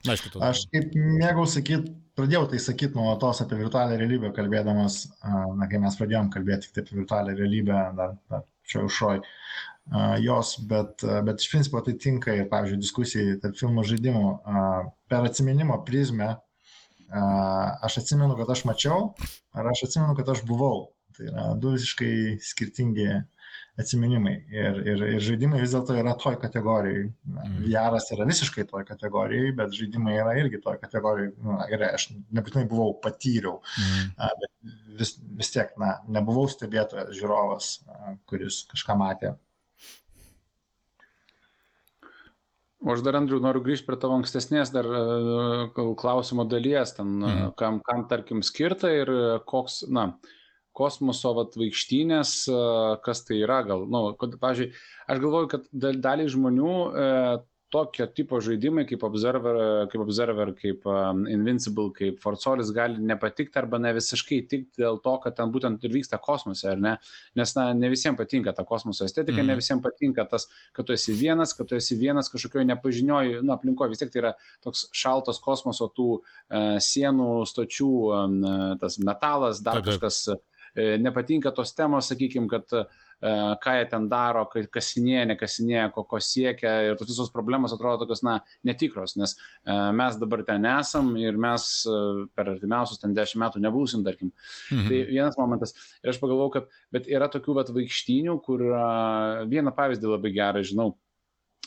[0.06, 0.54] Na, aišku, tada.
[0.54, 6.00] Aš kaip mėgau sakyti, pradėjau tai sakyti nuolatos apie virtualią realybę, kalbėdamas, na, kai mes
[6.00, 9.20] pradėjom kalbėti tik apie virtualią realybę, dar, dar čia užšoj
[10.24, 14.26] jos, bet, bet iš principo tai tinka ir, pavyzdžiui, diskusijai tarp filmų žaidimų.
[15.08, 16.34] Per atsiminimo prizmę
[17.88, 19.14] aš atsimenu, kad aš mačiau,
[19.56, 20.90] ar aš atsimenu, kad aš buvau.
[21.18, 23.08] Tai yra du visiškai skirtingi
[23.82, 24.34] atsiminimai.
[24.54, 27.08] Ir, ir, ir žaidimai vis dėlto yra toj kategorijai.
[27.30, 27.58] Mm.
[27.72, 31.32] Jaras yra visiškai toj kategorijai, bet žaidimai yra irgi toj kategorijai.
[31.46, 34.14] Na, gerai, aš nebūtinai buvau patyriau, mm.
[34.44, 37.74] bet vis, vis tiek, na, nebuvau stebėtojas, žiūrovas,
[38.30, 39.36] kuris kažką matė
[42.86, 45.00] O aš dar, Andriu, noriu grįžti prie tavo ankstesnės dar e,
[45.98, 47.54] klausimo dalies, ten, mm.
[47.58, 50.12] kam, kam, tarkim, skirta ir e, koks, na,
[50.78, 52.34] kosmoso vat, vaikštynės,
[53.02, 54.68] kas tai yra, gal, nu, pavyzdžiui,
[55.10, 57.08] aš galvoju, kad daliai žmonių e,
[57.70, 59.58] tokio tipo žaidimai kaip Observer,
[59.92, 65.16] kaip, Observer, kaip um, Invincible, kaip Forzolis gali nepatikti arba ne visiškai tikti dėl to,
[65.24, 66.96] kad ten būtent ir vyksta kosmose, ar ne?
[67.40, 69.62] Nes na, ne visiems patinka ta kosmoso estetika, ne mhm.
[69.62, 73.92] visiems patinka tas, kad tu esi vienas, kad tu esi vienas kažkokioje nepažinioje, na, aplinkoje,
[73.92, 77.92] vis tiek tai yra toks šaltas kosmoso tų uh, sienų, stočių,
[78.22, 78.40] um,
[78.80, 80.24] tas metalas, dar kažkas.
[80.32, 80.44] Uh,
[80.78, 82.84] nepatinka tos temos, sakykime, kad E,
[83.22, 84.44] ką jie ten daro,
[84.74, 88.38] kasinėja, nekasinėja, ko, ko siekia ir tos visos problemos atrodo tokios, na,
[88.68, 91.98] netikros, nes e, mes dabar ten esam ir mes e,
[92.38, 94.34] per artimiausius ten dešimt metų nebūsim, tarkim.
[94.70, 94.86] Mhm.
[94.92, 95.74] Tai vienas momentas.
[96.04, 98.64] Ir aš pagalvojau, kad, bet yra tokių vat vaikštynių, kur
[99.50, 100.94] vieną pavyzdį labai gerą žinau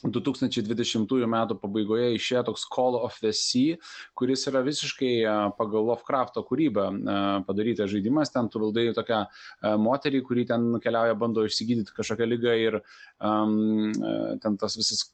[0.05, 3.77] 2020 metų pabaigoje išėjo toks Call of the Sea,
[4.17, 5.13] kuris yra visiškai
[5.59, 6.87] pagal Lovecrafto kūrybą
[7.49, 8.33] padarytas žaidimas.
[8.33, 9.25] Ten tu valdai tokią
[9.83, 13.93] moterį, kuri ten keliauja, bando išsigydyti kažkokią lygą ir um,
[14.41, 15.09] ten tas visas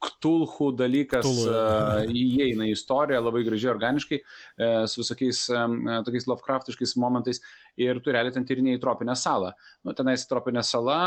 [0.00, 5.74] Ktulhų dalykas uh, įeina į istoriją labai gražiai, organiškai, uh, su visokiais um,
[6.06, 7.42] tokiais Lovecraftiškais momentais
[7.80, 9.52] ir tu realiai ten tyrinėjai tropinę salą.
[9.86, 10.98] Nu, tenais tropinė sala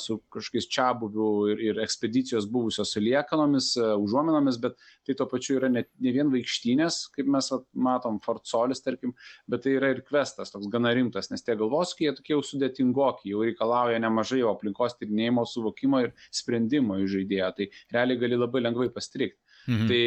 [0.00, 5.70] su kažkokiais čia buvių ir, ir ekspedicijos buvusios liekanomis, užuominomis, bet tai tuo pačiu yra
[5.72, 9.14] ne, ne vien vaikštynės, kaip mes at, matom, Fort Solis, tarkim,
[9.50, 13.44] bet tai yra ir kvestas, toks gana rimtas, nes tie galvoskiai tokie jau sudėtingoki, jau
[13.46, 17.52] reikalauja nemažai jo aplinkos tyrinėjimo, suvokimo ir sprendimo iš žaidėjo.
[17.58, 19.38] Tai realiai gali labai lengvai pastrikti.
[19.68, 19.88] Mhm.
[19.90, 20.02] Tai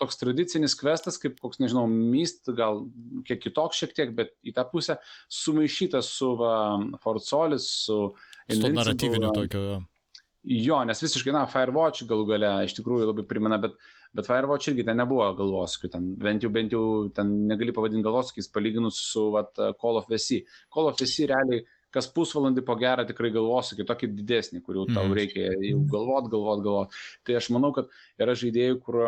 [0.00, 2.84] toks tradicinis kvestas, kaip koks, nežinau, myst, gal
[3.28, 4.98] kiek kitoks šiek tiek, bet į tą pusę
[5.32, 6.54] sumaišytas su va,
[7.04, 7.98] Forzolis, su...
[8.48, 9.82] Su to naratyviniu tokiu.
[10.44, 13.78] Jo, nes visiškai, na, Firewatch galų gale iš tikrųjų labai primena, bet,
[14.12, 16.82] bet Firewatch irgi ten nebuvo galvoskių, ten bent jau, bent jau
[17.16, 20.42] ten negali pavadinti galvoskiais palyginus su vat, Call of Vesi.
[20.74, 25.04] Call of Vesi realiai kas pusvalandį po gerą tikrai galvosiu kitokį didesnį, kur jau tau
[25.06, 25.14] mhm.
[25.18, 26.98] reikia jau galvot, galvot, galvot.
[27.26, 27.90] Tai aš manau, kad
[28.20, 29.00] yra žaidėjų, kur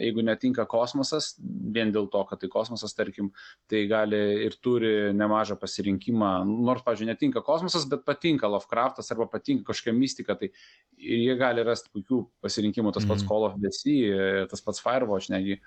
[0.00, 3.32] jeigu netinka kosmosas, vien dėl to, kad tai kosmosas, tarkim,
[3.70, 9.72] tai gali ir turi nemažą pasirinkimą, nors, pažiūrėjau, netinka kosmosas, bet patinka Lovecraftas arba patinka
[9.72, 10.52] kažkokia mistika, tai
[10.98, 13.30] jie gali rasti puikių pasirinkimų, tas pats mm.
[13.30, 15.58] Call of Sea, tas pats Firewatch negi.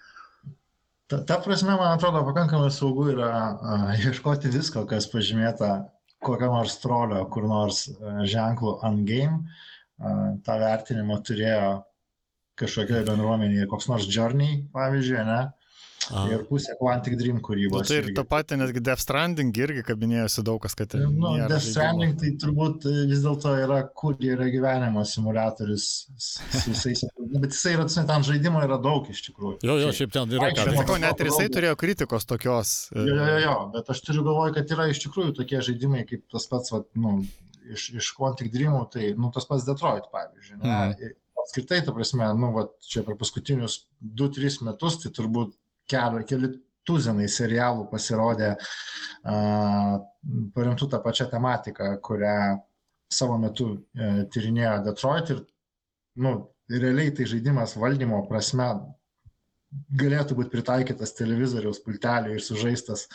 [1.05, 5.83] Ta, ta prasme, man atrodo, pakankamai saugu yra uh, ieškoti visko, kas pažymėta
[6.23, 9.41] kokio nors trolio, kur nors e, ženklų ungame,
[10.45, 11.67] tą vertinimą turėjo
[12.59, 15.39] kažkokioje bendruomenėje, koks nors journey, pavyzdžiui, ne?
[16.13, 16.25] A.
[16.29, 17.81] Ir pusė Quantic Dream kūrybos.
[17.81, 20.93] Nu, tai ir tą patį netgi Death Stranding irgi kabinėjosi daug kas, kad...
[21.01, 25.87] Nu, Death Stranding tai turbūt vis dėlto yra, kur yra gyvenimo simulatorius
[26.21, 27.05] su visais.
[27.33, 29.57] Bet jisai yra, ten žaidimo yra daug iš tikrųjų.
[29.65, 30.51] Jo, jo, šiaip ten yra.
[30.53, 32.75] Aš sakau, net ir jisai turėjo kritikos tokios.
[32.93, 36.25] Jo, jo, jo, jo, bet aš turiu galvoje, kad yra iš tikrųjų tokie žaidimai kaip
[36.31, 37.17] tas pats, va, nu,
[37.73, 40.61] iš, iš Quantic Dreamų, tai nu, tas pats Detroit, pavyzdžiui.
[40.61, 40.69] Ne?
[40.69, 41.21] Mm.
[41.45, 43.83] Apskritai, ta prasme, nu, va, čia per paskutinius
[44.21, 45.53] 2-3 metus, tai turbūt
[45.91, 46.51] keli, keli
[46.85, 49.95] tuzinai serialų pasirodė uh,
[50.55, 52.35] paremtų tą pačią tematiką, kurią
[53.11, 55.41] savo metu uh, tyrinėjo Detroit ir,
[56.21, 56.35] nu,
[56.69, 58.69] realiai tai žaidimas valdymo prasme
[59.99, 63.05] galėtų būti pritaikytas televizoriaus pultelį ir sužaistas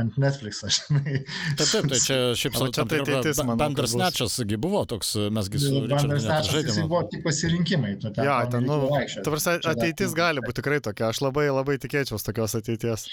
[0.00, 0.60] ant Netflix.
[0.76, 1.22] Žinai.
[1.58, 3.40] Taip, taip, tai čia šiaip savo čia tai ateitis.
[3.62, 7.96] Bandersnatchasgi buvo toks, mesgi su Bandersnatchas buvo tik pasirinkimai.
[8.02, 11.10] Tu ten, ja, ten, nu, ta prasme, ateitis gali būti tikrai tokia.
[11.10, 13.08] Aš labai labai tikėčiaus tokios ateities.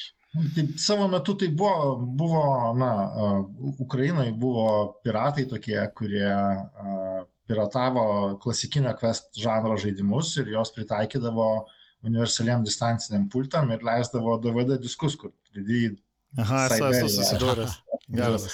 [0.56, 2.44] Tai savo metu tai buvo, buvo
[2.78, 10.74] na, uh, Ukrainai buvo piratai tokie, kurie uh, piratavo klasikinio quest žanro žaidimus ir jos
[10.76, 15.96] pritaikydavo uh, universaliam distanciniam pultam ir leisdavo DVD diskus, kur pridėjai.
[16.44, 17.78] Aha, esu susidūręs.
[18.14, 18.48] Geras.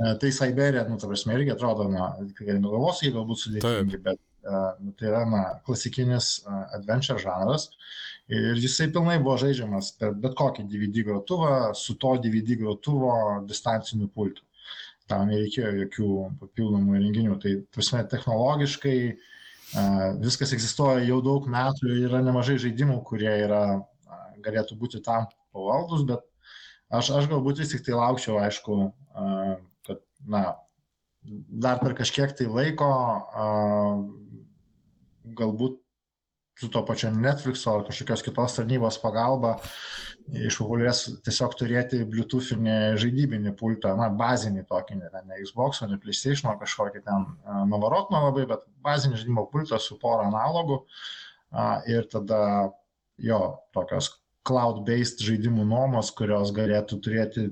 [0.00, 4.74] E, tai Siberija, nu, ta prasme, irgi atrodo, na, galvos, jie galbūt sudėtingi, bet uh,
[4.98, 7.70] tai yra, na, klasikinis uh, adventure žanras
[8.30, 13.14] ir jisai pilnai buvo žaidžiamas per bet kokį DVD grotuvą, su to DVD grotuvo
[13.48, 14.44] distanciniu pultu.
[15.10, 17.38] Tam nereikėjo jokių papildomų įrenginių.
[17.42, 19.24] Tai, prasme, technologiškai uh,
[20.20, 23.62] Viskas egzistuoja jau daug metų yra nemažai žaidimų, kurie yra,
[24.42, 26.24] galėtų būti tam pavaldus, bet
[26.90, 28.80] aš, aš galbūt vis tik tai laukčiau, aišku,
[29.86, 30.42] kad, na,
[31.22, 32.90] dar per kažkiek tai laiko,
[35.38, 35.78] galbūt
[36.60, 39.54] su to pačiu Netflixo ar kažkokios kitos tarnybos pagalba
[40.30, 47.02] išpopuliarės tiesiog turėti Bluetoothinį žaidybinį pultą, na, bazinį tokį, ne, ne Xbox, ne PlayStation, kažkokį
[47.06, 47.26] ten
[47.70, 50.80] navarotną labai, bet bazinį žaidimo pultą su pora analogų
[51.90, 52.40] ir tada
[53.20, 53.40] jo
[53.74, 54.12] tokios
[54.46, 57.50] cloud-based žaidimų nuomos, kurios galėtų turėti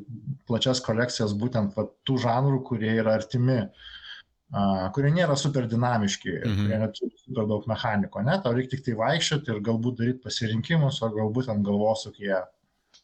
[0.49, 6.63] plačias kolekcijas būtent va, tų žanrų, kurie yra artimi uh, kurie nėra super dinamiški, mhm.
[6.63, 11.03] kurie neturi super daug mechaniko, ne, tau reikia tik tai vaikščioti ir galbūt daryti pasirinkimus,
[11.03, 12.41] o galbūt ant galvosūkėje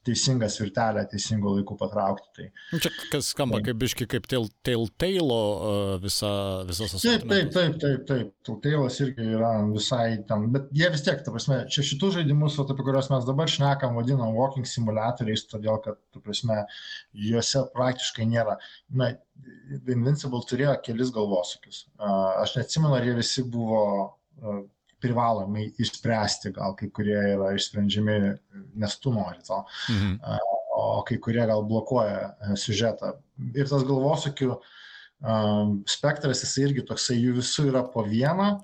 [0.04, 2.30] teisingą svirtelę teisingu laiku patraukti.
[2.36, 4.28] Tai, nu, Čia kas skamba tai, kaip biški, kaip
[5.38, 6.30] uh, visa,
[6.68, 7.24] visas asociacijos.
[7.30, 8.32] Taip, taip, taip, taip, taip.
[8.46, 12.86] Telltale'as irgi yra visai ten, bet jie vis tiek, ta prasme, čia šitų žaidimus, apie
[12.86, 16.62] kuriuos mes dabar šnekam, vadinam walking simulatoriais, todėl kad, ta prasme,
[17.30, 18.58] juose praktiškai nėra.
[19.00, 19.14] Na,
[19.90, 21.86] Invincible turėjo kelis galvosūkius.
[22.44, 23.80] Aš neatsimenu, ar jie visi buvo
[25.04, 28.18] privalomai išspręsti, gal kai kurie yra išsprendžiami,
[28.80, 29.60] nes tu nori to,
[29.92, 30.18] mhm.
[30.74, 33.14] o kai kurie gal blokuoja e, siužetą.
[33.54, 38.54] Ir tas galvosūkių um, spektras, jis irgi toksai, jų visų yra po vieną,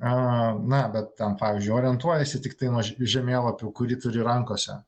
[0.00, 4.78] na, bet ten, pavyzdžiui, orientuojasi tik tai nuo žemėlapių, kurį turi rankose.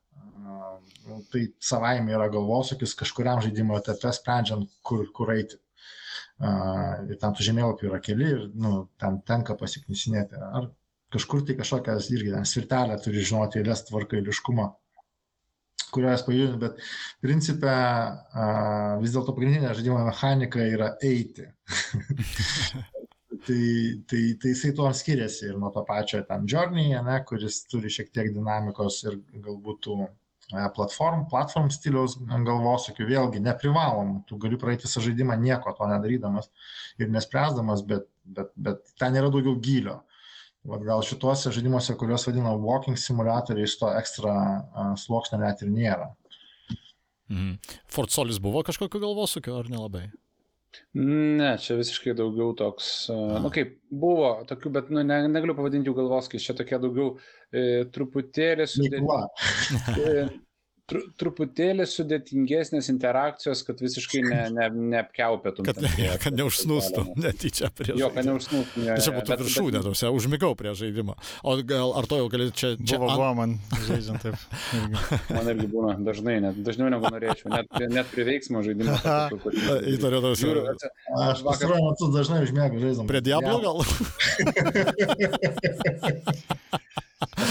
[1.33, 5.59] Tai savaime yra galvosūkis kažkuriam žaidimo etape sprendžiant, kur, kur eiti.
[6.43, 10.40] Ir ten tų žemėlapių yra keli ir nu, ten tenka pasiknisinėti.
[10.43, 10.70] Ar
[11.14, 14.68] kažkur tai kažkokias irgi svirtelę turi žinoti eilės tvarką eiliškumą,
[15.93, 16.80] kurias pajudinti, bet
[17.22, 17.74] principė
[19.03, 21.47] vis dėlto pagrindinė žaidimo mechanika yra eiti.
[23.47, 23.62] tai,
[24.09, 28.11] tai, tai jisai tuo skiriasi ir nuo to pačio ten Journey, ne, kuris turi šiek
[28.14, 29.99] tiek dinamikos ir galbūt tų
[30.76, 36.50] platform, platform stiliaus galvosūkių, vėlgi neprivalom, tu gali praeiti visą žaidimą nieko to nedarydamas
[37.00, 40.00] ir nespręsdamas, bet, bet, bet ten yra daugiau gylio.
[40.68, 46.12] Vat gal šituose žaidimuose, kuriuos vadina walking simulatoriais, to ekstra uh, sluoksnio net ir nėra.
[47.32, 47.57] Mhm.
[47.90, 50.07] Fort Solis buvo kažkokio galvosūkio ar nelabai?
[50.97, 55.91] Ne, čia visiškai daugiau toks, na nu, kaip buvo tokių, bet nu, ne, negaliu pavadinti
[55.91, 57.14] jų galvoskais, čia tokie daugiau
[57.53, 60.31] e, truputėlį sudėtingi
[60.93, 65.64] tru, truputėlį sudėtingesnės interakcijos, kad visiškai ne, ne, neapkiaupėtum.
[65.66, 68.05] Kad, ne, kad neužsnūstum netyčia prie žaidimo.
[68.05, 68.80] Jo, kad neužsnūstum.
[68.86, 69.84] Ja, čia būtų viršūnė, bet...
[69.88, 71.14] tuose, užmigau prie žaidimo.
[71.43, 72.68] O gal ar to jau gali čia...
[72.78, 73.51] čia buvo, buvo man
[73.88, 74.36] žaidžiant taip.
[75.36, 78.93] man irgi būna dažnai, net, dažniau negu norėčiau, net, net prie veiksmo žaidimo.
[79.95, 80.61] Įtariu, tas yra.
[81.30, 83.07] Aš pastaruoju metu dažnai užmėgau žaidimą.
[83.11, 83.76] Prie Diablo gal?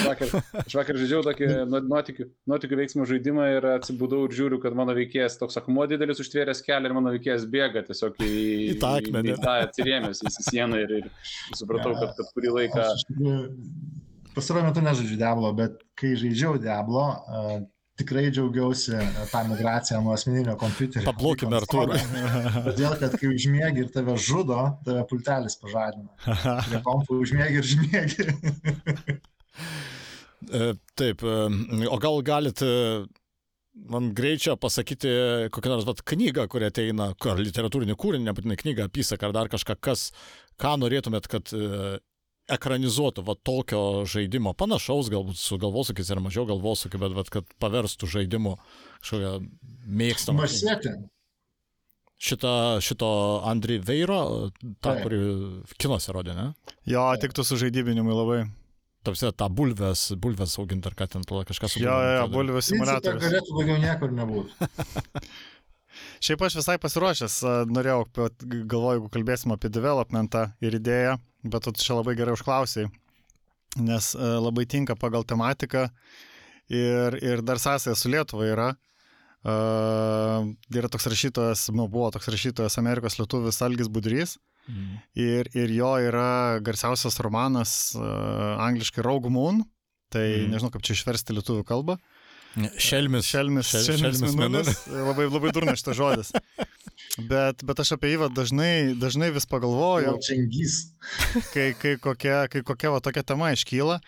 [0.02, 4.78] Aš vakar, aš vakar žaidžiau tokį nuotikių, nuotikių veiksmų žaidimą ir atsibudau ir žiūriu, kad
[4.78, 8.32] mano veikėjas toks akmuo didelis užtvėręs kelią ir mano veikėjas bėga tiesiog į,
[8.74, 9.36] į tą akmenį.
[9.36, 11.12] Į tą atsirėmęs į sieną ir, ir
[11.60, 12.88] supratau, kad, kad kurį laiką...
[14.32, 17.56] Pastaruoju metu nežaidžiu Diablo, bet kai žaidžiau Diablo, uh,
[18.02, 18.98] tikrai džiaugiausi
[19.32, 21.06] tą migraciją nuo asmeninio kompiuterio.
[21.12, 22.00] Pablokime Artūrą.
[22.68, 26.10] Todėl, kad kai užmėgi ir tave žudo, tave pultelis pažadina.
[26.88, 28.30] Kompų užmėgi ir žmėgi.
[30.50, 32.70] E, taip, e, o gal galit e,
[33.92, 35.12] man greičiau pasakyti
[35.54, 39.78] kokią nors vat, knygą, kuri ateina, ar literatūrinį kūrinį, nebūtinai knygą, apysaką ar dar kažką,
[39.80, 40.10] kas,
[40.62, 41.54] ką norėtumėt, kad
[42.52, 48.10] ekranizuotų va tokio žaidimo, panašaus galbūt su galvosūkiais ar mažiau galvosūkių, bet, bet kad paverstų
[48.18, 48.58] žaidimu
[49.00, 49.34] kažkokią
[50.02, 50.44] mėgstamą.
[50.44, 50.96] Marsėti.
[52.22, 53.08] Šitą, šito
[53.50, 54.52] Andri Veiro,
[54.84, 55.22] tą, kurį
[55.82, 56.52] kinuose rodė, ne?
[56.86, 58.44] Jo, tiktų su žaidybinimu labai.
[59.02, 61.82] Tapsi tą bulves, bulves auginti ar ką ten, kažkas su.
[61.82, 63.24] Jo, jo, bulves simulatorius.
[63.24, 64.70] Galėtų daugiau niekur nebūti.
[66.26, 67.40] Šiaip aš visai pasiruošęs,
[67.74, 68.04] norėjau,
[68.46, 71.18] galvoju, jeigu kalbėsim apie developmentą ir idėją,
[71.50, 72.92] bet tu čia labai gerai užklausiai,
[73.82, 75.88] nes labai tinka pagal tematiką
[76.70, 78.70] ir, ir dar sąsaja su Lietuva yra.
[79.42, 84.36] Uh, yra toks rašytojas, nu, buvo toks rašytojas Amerikos lietuvis Algis Budrys.
[84.70, 84.98] Mm.
[85.18, 89.64] Ir, ir jo yra garsiausias romanas uh, angliškai Rogue Moon.
[90.12, 90.52] Tai mm.
[90.52, 91.98] nežinau, kaip čia išversti lietuvių kalbą.
[92.52, 93.30] Šelmis.
[93.32, 94.82] Šelmis, šel, šelmis, šelmis minulis.
[95.10, 96.34] labai, labai durna šitas žodis.
[97.30, 100.18] Bet, bet aš apie jį va, dažnai, dažnai vis pagalvoju.
[101.54, 104.02] kai, kai, kokia, kai kokia va, tokia tema iškyla.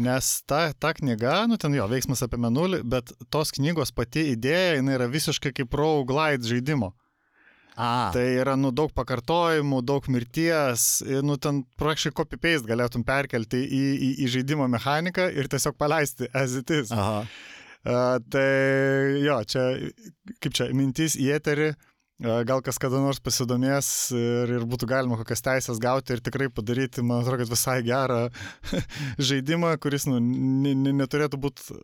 [0.00, 4.78] Nes ta, ta knyga, nu ten jo, veiksmas apie menulį, bet tos knygos pati idėja,
[4.78, 6.94] jinai yra visiškai kaip roguelite žaidimo.
[7.76, 8.10] A.
[8.12, 14.10] Tai yra, nu, daug pakartojimų, daug mirties, nu, ten praktiškai copy-paste galėtum perkelti į, į,
[14.24, 16.92] į žaidimo mechaniką ir tiesiog paleisti as it is.
[16.92, 17.22] Aha.
[17.82, 18.44] Uh, tai
[19.24, 19.64] jo, čia,
[20.38, 21.88] kaip čia, mintis į eterį, uh,
[22.22, 27.02] Gal kas kada nors pasidomės ir, ir būtų galima kokias teisės gauti ir tikrai padaryti,
[27.02, 28.20] man atrodo, kad visai gerą
[29.30, 31.80] žaidimą, kuris nu, neturėtų būti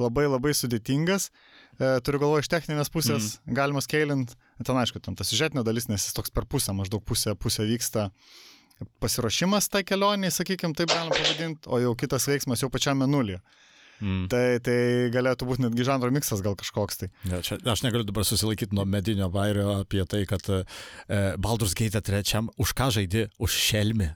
[0.00, 1.28] labai labai sudėtingas.
[1.76, 3.56] E, turiu galvo iš techninės pusės, mm.
[3.58, 7.34] galima scalinti, ten aišku, ten tas žiūrėtinė dalis, nes jis toks per pusę, maždaug pusę,
[7.38, 8.10] pusę vyksta
[9.02, 13.42] pasiruošimas tai kelioniai, sakykime, taip galima pavadinti, o jau kitas veiksmas jau pačiame nulyje.
[14.02, 14.24] Mm.
[14.32, 14.76] Tai, tai
[15.14, 17.08] galėtų būti netgi žanro miksas gal kažkoks tai.
[17.30, 20.64] Ja, čia, aš negaliu dabar susilaikyti nuo medinio vairio apie tai, kad e,
[21.38, 23.28] Baldur's Gate trečiam už ką žaidži?
[23.38, 24.10] Už šelmį.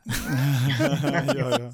[1.38, 1.70] jo, jo.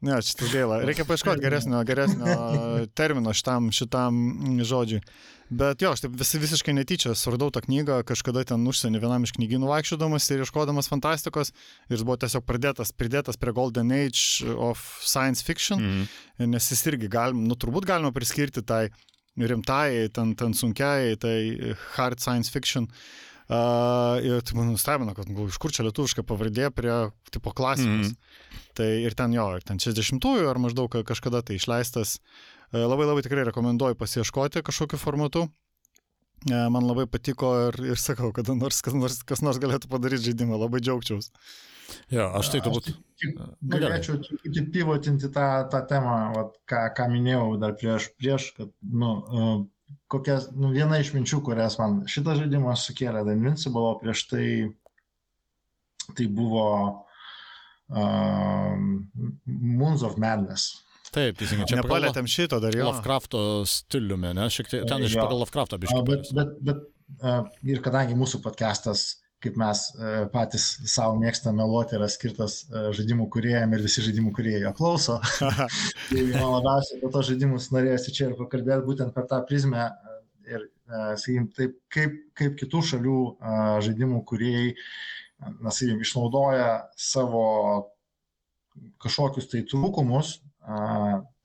[0.00, 0.78] Ne, šitas gaila.
[0.88, 2.36] Reikia paieškoti geresnio, geresnio
[2.98, 4.16] termino šitam, šitam
[4.64, 5.02] žodžiui.
[5.50, 9.34] Bet jo, aš taip vis, visiškai netyčia suradau tą knygą kažkada ten užsienį vienam iš
[9.34, 14.84] knygynų vaikščiodamas ir ieškodamas fantastikos ir jis buvo tiesiog pridėtas, pridėtas prie Golden Age of
[15.02, 16.52] Science Fiction, mm -hmm.
[16.54, 18.88] nes jis irgi galim, nu turbūt galima priskirti tai
[19.36, 22.84] rimtai, ten, ten sunkiai, tai hard science fiction.
[22.84, 26.94] Uh, ir tai man nustebino, kad gal, iš kur čia lietuviška pavardė prie
[27.34, 28.12] tipo klasikos.
[28.12, 28.62] Mm.
[28.78, 32.20] Tai ir ten jo, ir ten 60-ųjų ar maždaug kažkada tai išleistas
[32.70, 35.48] E, labai labai tikrai rekomenduoju pasieškoti kažkokiu formatu.
[36.46, 40.28] E, man labai patiko ir, ir sakau, kada nors kas, nors kas nors galėtų padaryti
[40.28, 41.32] žaidimą, labai džiaugčiaus.
[42.14, 42.92] Jo, aš tai turbūt.
[43.72, 48.70] Galėčiau truputį pivotinti tą, tą temą, vat, ką, ką minėjau dar prieš, prieš kad,
[49.02, 49.10] nu,
[50.10, 54.46] kokia, nu, viena iš minčių, kurias man šitas žaidimas sukėlė The Invincible, prieš tai
[56.16, 56.66] tai buvo
[57.94, 58.74] uh,
[59.46, 60.80] Moons of Madness.
[61.10, 61.66] Taip, teisingai.
[61.66, 62.86] Čia palėtėm šito dar jau.
[62.86, 64.46] Lovecrafto stiliumi, ne?
[64.52, 66.02] Šiek tiek ten iš pagal Lovecraftą biškai.
[66.06, 66.84] Bet, bet, bet
[67.22, 72.90] uh, ir kadangi mūsų podcastas, kaip mes uh, patys savo mėgstame meluoti, yra skirtas uh,
[72.96, 75.16] žaidimų kuriejam ir visi žaidimų kuriejai jo klauso,
[76.10, 79.88] tai man labiausiai apie tos žaidimus norėjusi čia ir pakalbėti būtent per tą prizmę
[80.50, 83.16] ir, uh, sakykim, taip, kaip, kaip kitų šalių
[83.86, 84.74] žaidimų kuriejai,
[85.40, 86.70] na, sakykim, išnaudoja
[87.00, 87.44] savo
[89.00, 90.38] kažkokius tai trūkumus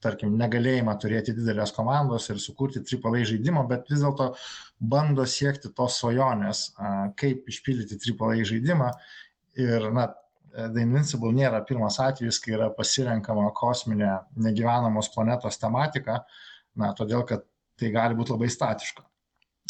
[0.06, 4.30] tarkim, negalėjimą turėti didelės komandos ir sukurti AAA žaidimą, bet vis dėlto
[4.78, 6.68] bando siekti tos svajonės,
[7.20, 8.92] kaip išpildyti AAA žaidimą.
[9.66, 10.10] Ir, na,
[10.56, 16.22] The Invincible nėra pirmas atvejis, kai yra pasirenkama kosminė negyvenamos planetos tematika,
[16.80, 17.44] na, todėl kad
[17.76, 19.04] tai gali būti labai statiška.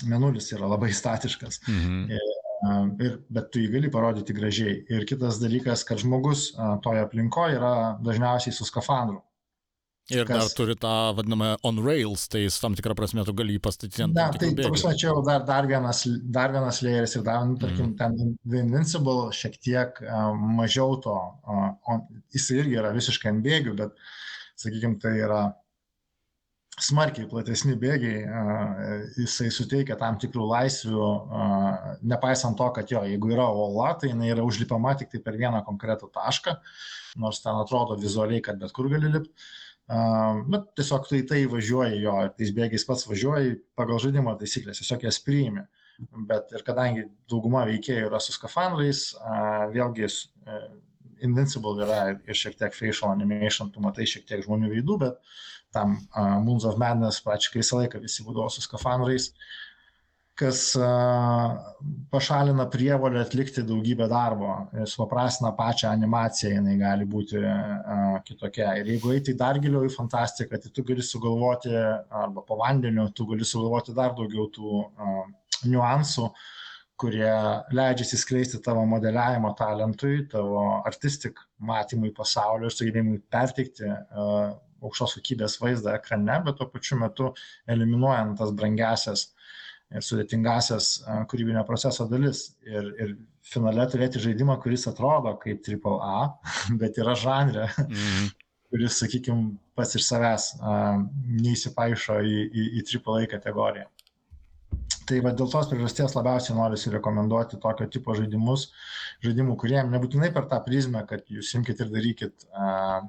[0.07, 1.63] Menulis yra labai statiškas.
[1.67, 2.03] Mhm.
[2.13, 2.27] Ir,
[3.03, 4.77] ir, bet tu jį gali parodyti gražiai.
[4.93, 6.53] Ir kitas dalykas, kad žmogus
[6.85, 7.73] toje aplinkoje yra
[8.05, 9.21] dažniausiai su skafandru.
[10.07, 10.39] Ir kas...
[10.39, 14.15] dar turi tą vadinamą on rails, tai tam tikrą prasme tu gali jį pastatyti ant...
[14.15, 17.89] Na, tai prasme, čia jau dar, dar, vienas, dar vienas layeris ir dar, nu, tarkim,
[17.91, 17.97] mm.
[17.99, 20.31] ten The Invincible šiek tiek uh,
[20.61, 23.99] mažiau to, uh, on, jis irgi yra visiškai ant bėgių, bet,
[24.63, 25.43] sakykime, tai yra
[26.87, 33.35] smarkiai platesni bėgiai, uh, jisai suteikia tam tikrų laisvių, uh, nepaisant to, kad jo, jeigu
[33.35, 36.61] yra ola, tai jinai yra užlipama tik tai per vieną konkretų tašką,
[37.19, 39.35] nors ten atrodo vizualiai, kad bet kur gali lipti
[39.87, 45.07] bet tiesiog tai tai važiuoji jo ir tais bėgiais pats važiuoji pagal žaidimo taisyklės, tiesiog
[45.07, 45.63] jas priimi.
[46.29, 50.67] Bet ir kadangi dauguma veikėjų yra su skafandrais, uh, vėlgi uh,
[51.25, 55.39] Invincible yra ir šiek tiek facial animation, tu matai šiek tiek žmonių veidų, bet
[55.73, 59.31] tam uh, Moons of Madness praktiškai visą laiką visi būdavo su skafandrais.
[59.31, 59.67] Uh,
[60.37, 60.77] kas
[62.11, 67.41] pašalina prievolę atlikti daugybę darbo, supaprastina pačią animaciją, jinai gali būti
[68.27, 68.75] kitokia.
[68.81, 71.73] Ir jeigu eiti dar giliau į fantastiką, tai tu gali sugalvoti,
[72.25, 74.83] arba po vandeniu, tu gali sugalvoti dar daugiau tų
[75.71, 76.29] niuansų,
[77.01, 77.33] kurie
[77.77, 84.55] leidžia įsiskleisti tavo modeliavimo talentui, tavo artistik matymui pasaulio ir sugebėjimui perteikti uh,
[84.85, 87.33] aukštos kokybės vaizdą ekrane, bet tuo pačiu metu
[87.73, 89.36] eliminuojant tas brangiasias ir
[90.03, 90.91] sudėtingasias
[91.31, 92.49] kūrybinio proceso dalis.
[92.67, 93.15] Ir, ir
[93.47, 96.23] finale turėti žaidimą, kuris atrodo kaip AAA,
[96.81, 98.31] bet yra žanrė, mm.
[98.73, 100.49] kuris, sakykime, pats iš savęs
[101.43, 103.91] neįsipaišo į, į, į AAA kategoriją.
[105.07, 108.73] Tai va, dėl tos priežasties labiausiai noriu rekomenduoti tokio tipo žaidimus,
[109.23, 113.05] žaidimų, kuriem nebūtinai per tą prizmę, kad jūs imkite ir darykit uh,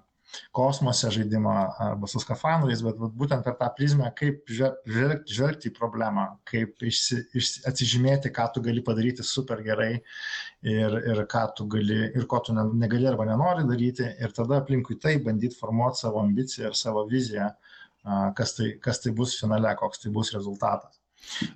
[0.55, 1.53] kosmose žaidimą
[1.83, 6.83] arba su skafandrais, bet, bet būtent per tą prizmę, kaip žvelgti, žvelgti į problemą, kaip
[6.89, 12.27] išsi, išsi, atsižymėti, ką tu gali padaryti super gerai ir, ir ką tu gali ir
[12.29, 16.79] ko tu negali arba nenori daryti ir tada aplinkui tai bandyti formuoti savo ambiciją ir
[16.79, 17.49] savo viziją,
[18.37, 20.99] kas tai, kas tai bus finale, koks tai bus rezultatas.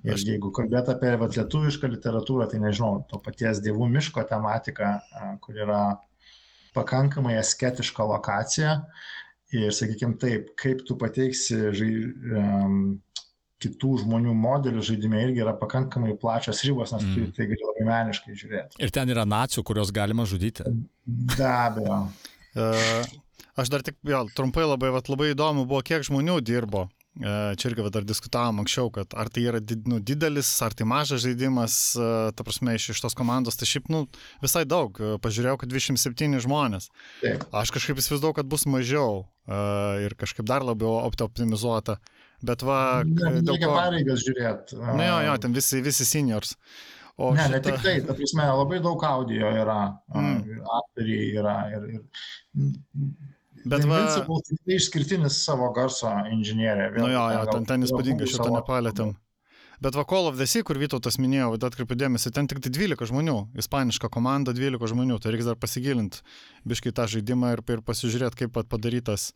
[0.04, 4.96] Ir jeigu kalbėt apie vat, lietuvišką literatūrą, tai nežinau, to paties dievų miško tematika,
[5.44, 5.82] kur yra
[6.76, 8.76] pakankamai asketiška lokacija
[9.52, 11.90] ir, sakykime, taip, kaip tu pateiksi žai,
[12.38, 12.78] um,
[13.62, 17.12] kitų žmonių modelių žaidime irgi yra pakankamai plačios ribos, nes mm.
[17.14, 18.80] tu tai gali labai meniškai žiūrėti.
[18.82, 20.66] Ir ten yra nacijų, kurios galima žudyti.
[21.36, 22.00] Be abejo.
[22.52, 23.12] Uh,
[23.60, 27.68] aš dar tik, vėl, trumpai labai, vat, labai įdomu buvo, kiek žmonių dirbo E, čia
[27.68, 32.06] irgi dar diskutavom anksčiau, kad ar tai yra nu, didelis, ar tai mažas žaidimas, e,
[32.32, 34.06] ta prasme, iš, iš tos komandos, tai šiaip, nu,
[34.40, 34.96] visai daug.
[34.96, 36.88] E, pažiūrėjau, kad 27 žmonės.
[37.52, 39.26] Aš kažkaip įsivaizduoju, kad bus mažiau
[39.98, 41.98] ir kažkaip dar labiau optimizuota.
[42.46, 43.02] Bet va...
[43.04, 44.78] Dėl ko pareigas žiūrėti.
[44.78, 46.56] Na nu, jo, jo, ten visi, visi seniors.
[47.20, 47.52] O ne, šita...
[47.52, 49.80] ne tik tai, ta prasme, labai daug audio yra,
[50.14, 50.62] mm.
[50.78, 52.00] aktoriai yra ir, ir
[53.64, 54.00] Bet va...
[54.26, 56.90] Tai išskirtinis savo garso inžinierė.
[56.98, 59.14] Nu jo, jo, ten, ten įspūdinga, šito nepalėtėm.
[59.82, 63.08] Bet va Call of the Sea, kur Vytautas minėjo, atkreipiu dėmesį, ten tik 12 tai
[63.10, 66.22] žmonių, ispaniška komanda 12 žmonių, tai reikia dar pasigilinti
[66.70, 69.32] biškai tą žaidimą ir, ir pasižiūrėti, kaip padarytas,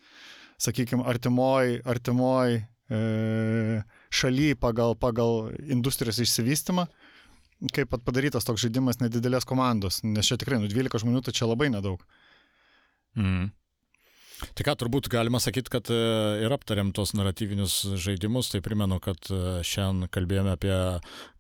[0.63, 3.03] sakykime, artimoj, artimoj e,
[4.15, 6.87] šaly pagal, pagal industrijos išsivystimą,
[7.75, 11.73] kaip padarytas toks žaidimas nedidelės komandos, nes čia tikrai, nu 12 žmonių tai čia labai
[11.75, 12.07] nedaug.
[13.19, 13.51] Mm.
[14.37, 15.97] Tai ką, turbūt galima sakyti, kad e,
[16.45, 20.75] ir aptarėm tos naratyvinius žaidimus, tai primenu, kad e, šiandien kalbėjome apie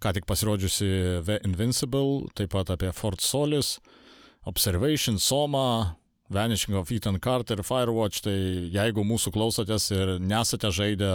[0.01, 0.88] ką tik pasirodžiusi
[1.26, 3.76] The Invincible, taip pat apie Fort Solis,
[4.49, 5.97] Observation, Soma,
[6.29, 8.35] Vanishing of Ethan Carter, Firewatch, tai
[8.74, 11.11] jeigu mūsų klausotės ir nesate žaidę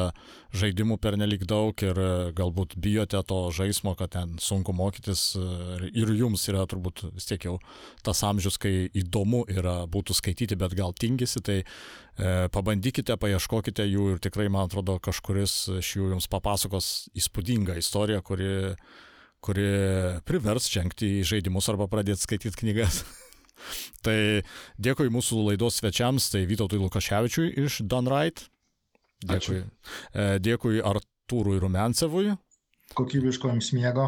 [0.55, 5.43] žaidimų per nelik daug ir e, galbūt bijote to žaismo, kad ten sunku mokytis e,
[5.91, 7.57] ir jums yra turbūt vis tiek jau
[8.07, 14.13] tas amžius, kai įdomu yra būtų skaityti, bet gal tingisi, tai e, pabandykite, paieškokite jų
[14.13, 18.53] ir tikrai, man atrodo, kažkuris iš jų jums papasakos įspūdingą istoriją, kuri,
[19.43, 19.67] kuri
[20.23, 23.03] privers žengti į žaidimus arba pradėti skaityti knygas.
[24.05, 24.17] Tai
[24.81, 28.47] dėkui mūsų laidos svečiams, tai Vytautui Lukaševičiui iš Dunright.
[29.21, 29.61] Dėkui.
[29.61, 29.65] Ačiū.
[30.13, 32.31] E, dėkui Artūrui Rumencevui.
[32.97, 34.07] Kokybiško jums miego.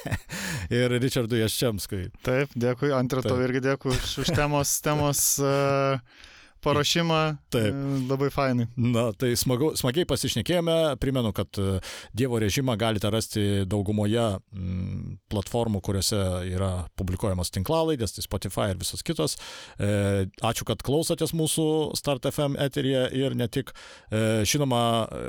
[0.74, 2.04] ir Richardui Jaščiamskui.
[2.26, 2.92] Taip, dėkui.
[2.94, 5.98] Antrą to irgi dėkui už, už temos, temos uh,
[6.64, 7.20] paruošimą.
[7.54, 7.70] Taip.
[7.70, 8.66] E, labai fainai.
[8.76, 10.76] Na, tai smagu, smagiai pasišnekėjome.
[11.02, 11.78] Primenu, kad e,
[12.16, 19.04] Dievo režimą galite rasti daugumoje m, platformų, kuriuose yra publikuojamos tinklalaidės, tai Spotify ir visos
[19.06, 19.38] kitos.
[19.78, 21.66] E, ačiū, kad klausotės mūsų
[21.98, 23.74] Start FM eteryje ir ne tik.
[24.10, 24.84] E, žinoma,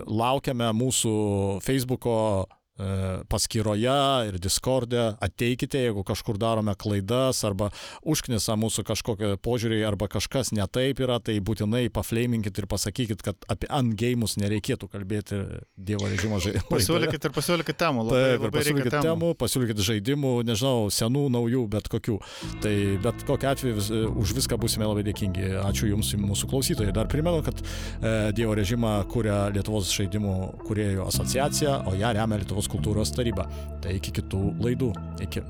[0.08, 1.16] laukiame mūsų
[1.66, 2.20] Facebook'o
[3.32, 3.98] paskyroje
[4.28, 7.70] ir Discord'e, ateikite, jeigu kažkur darome klaidas arba
[8.04, 13.48] užknisa mūsų kažkokie požiūriai arba kažkas ne taip yra, tai būtinai pafleiminkit ir pasakykit, kad
[13.52, 15.40] apie antgėjimus nereikėtų kalbėti
[15.76, 16.68] Dievo režimo žaidimų.
[16.76, 18.06] Pasiūlykit ir pasiūlykit temų.
[18.10, 22.20] Labai, taip, ir pasiūlykit temų, temų, pasiūlykit žaidimų, nežinau, senų, naujų, bet kokių.
[22.64, 23.90] Tai bet kokiu atveju vis,
[24.26, 25.48] už viską būsime labai dėkingi.
[25.64, 26.96] Ačiū Jums, mūsų klausytojai.
[26.96, 32.65] Dar primenu, kad e, Dievo režimą kuria Lietuvos žaidimų kuriejų asociacija, o ją remia Lietuvos
[32.66, 33.46] Lietuvos kultūros taryba.
[33.82, 34.94] Tai iki kitų laidų.
[35.22, 35.44] Iki.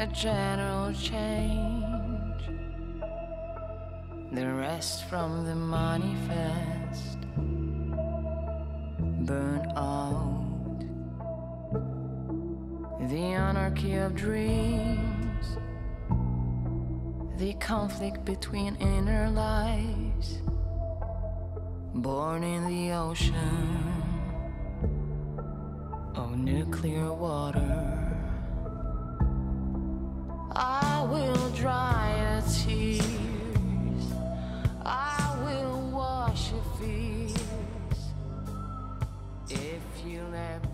[0.00, 2.48] a general change.
[4.32, 7.18] The rest from the manifest
[9.26, 10.80] burn out.
[13.10, 15.09] The anarchy of dreams,
[17.40, 20.42] the conflict between inner lies,
[21.94, 23.94] born in the ocean
[26.14, 28.14] of nuclear water.
[30.52, 34.04] I will dry your tears,
[34.84, 38.00] I will wash your fears
[39.48, 40.69] if you let me.